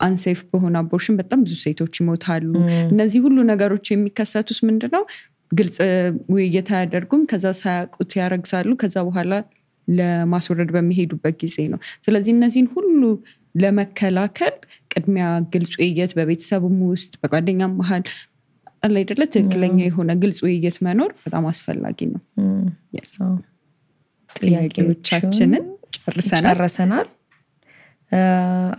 [0.00, 2.52] አንሴፍ በሆነ አቦርሽን በጣም ብዙ ሴቶች ይሞታሉ።
[2.92, 5.02] እነዚህ ሁሉ ነገሮች የሚከሰቱት ምንድነው?
[5.52, 5.76] ግልጽ
[6.32, 9.32] ውይይት አያደርጉም። ከዛ ሳያውቁት ያረግዛሉ። ከዛ በኋላ
[9.88, 13.00] ለማስወረድ በሚሄዱበት ጊዜ ነው። ስለዚህ እነዚህን ሁሉ
[13.54, 14.54] ለመከላከል
[14.90, 15.24] ቅድሚያ
[15.54, 18.04] ግልጽ ውይይት በቤተሰብም ውስጥ በጓደኛም መሀል
[18.82, 22.20] አለ አይደለ ትክክለኛ የሆነ ግልጽ ውይይት መኖር በጣም አስፈላጊ ነው።
[24.36, 25.64] ጥያቄዎቻችንን
[25.96, 27.08] ጨርሰናል ጨርሰናል።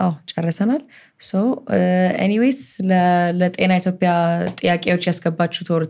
[0.00, 0.82] አዎ ጨርሰናል።
[1.20, 1.32] so
[2.24, 2.60] anyways
[3.40, 4.10] ለጤና ኢትዮጵያ
[4.58, 5.84] ጥያቄዎች ያስገባችሁት or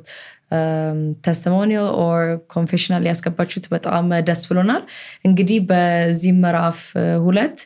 [1.27, 2.23] testimonial or
[2.55, 4.83] confessional ያስገባችሁት በጣም ደስ ብሎናል።
[5.25, 6.81] እንግዲህ በዚህ ምዕራፍ
[7.27, 7.59] ሁለት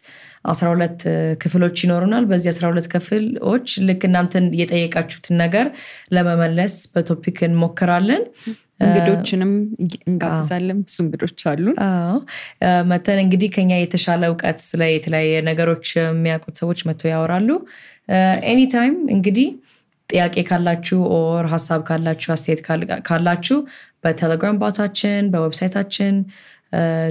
[0.47, 1.01] አስራ ሁለት
[1.43, 5.67] ክፍሎች ይኖሩናል። በዚህ አስራ ሁለት ክፍሎች ልክ እናንተን የጠየቃችሁትን ነገር
[6.17, 8.25] ለመመለስ በ topic እንሞክራለን።
[8.85, 9.53] እንግዶችንም
[10.07, 11.67] እንጋብዛለን። ብዙ እንግዶች አሉ
[12.91, 17.49] መተው እንግዲህ ከኛ የተሻለ እውቀት ስለ የተለያየ ነገሮች የሚያውቁት ሰዎች መጥተው ያወራሉ።
[18.51, 19.49] anytime እንግዲህ
[20.09, 22.61] ጥያቄ ካላችሁ or ሀሳብ ካላችሁ አስተያየት
[23.09, 23.57] ካላችሁ
[24.05, 26.15] በቴሌግራም bot ኣችን፣ በ website ኣችን፣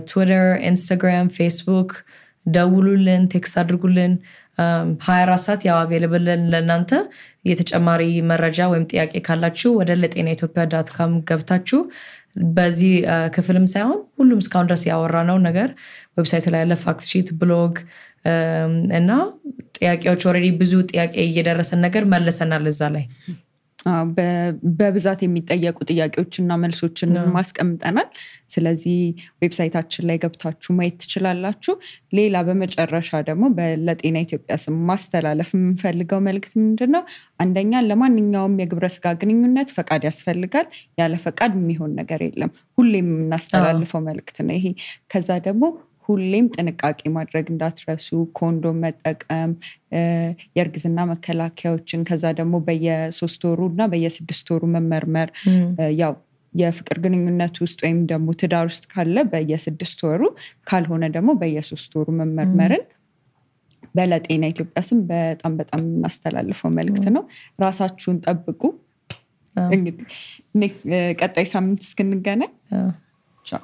[0.09, 0.31] ትዊተር፣
[0.69, 1.91] ኢንስታግራም፣ ፌስቡክ
[2.45, 4.13] ደውሉልን፣ text አድርጉልን።
[5.05, 6.91] ሀያ አራት ሰዓት ያው available ነን ለእናንተ
[7.49, 11.79] የተጨማሪ መረጃ ወይም ጥያቄ ካላችሁ ወደ ለጤና ኢትዮጵያ dot com ገብታችሁ
[12.55, 12.93] በዚህ
[13.35, 15.69] ክፍልም ሳይሆን ሁሉም እስካሁን ድረስ ያወራነው ነገር
[16.17, 17.75] website ላይ ያለ fact sheet፣ blog
[18.99, 19.09] እና
[19.77, 23.05] ጥያቄዎች already ብዙ ጥያቄ እየደረሰን ነገር መልሰናል እዛ ላይ
[24.79, 28.07] በብዛት የሚጠየቁ ጥያቄዎችና መልሶችን ማስቀምጠናል።
[28.53, 28.97] ስለዚህ
[29.41, 31.73] website ኣችን ላይ ገብታችሁ ማየት ትችላላችሁ።
[32.17, 33.43] ሌላ በመጨረሻ ደግሞ
[33.85, 37.03] ለጤና ኢትዮጵያ በስም ማስተላለፍ የምንፈልገው መልዕክት ምንድን ነው?
[37.39, 40.67] አንደኛ ለማንኛውም የግብረ ስጋ ግንኙነት ፈቃድ ያስፈልጋል።
[40.99, 44.67] ያለ ፈቃድ የሚሆን ነገር የለም። ሁሌም የምናስተላልፈው መልዕክት ነው ይሄ።
[45.11, 45.63] ከዛ ደግሞ
[46.07, 48.07] ሁሌም ጥንቃቄ ማድረግ እንዳትረሱ፣
[48.39, 49.51] ኮንዶም መጠቀም፣
[50.55, 55.29] የእርግዝና መከላከያዎችን ከዛ ደግሞ በየሶስት ወሩ እና በየስድስት ወሩ መመርመር።
[56.01, 56.13] ያው
[56.53, 60.21] የፍቅር ግንኙነት ውስጥ ወይም ደግሞ ትዳር ውስጥ ካለ በየስድስት ወሩ
[60.69, 62.83] ካልሆነ ደግሞ በየሶስት ወሩ መመርመርን
[63.95, 67.23] በለጤና ኢትዮጵያ ስም በጣም በጣም የምናስተላልፈው መልዕክት ነው።
[67.61, 68.61] ራሳችሁን ጠብቁ።
[69.55, 70.71] እንግዲህ
[71.19, 72.51] ቀጣይ ሳምንት እስክንገናኝ
[73.45, 73.61] ቻው፣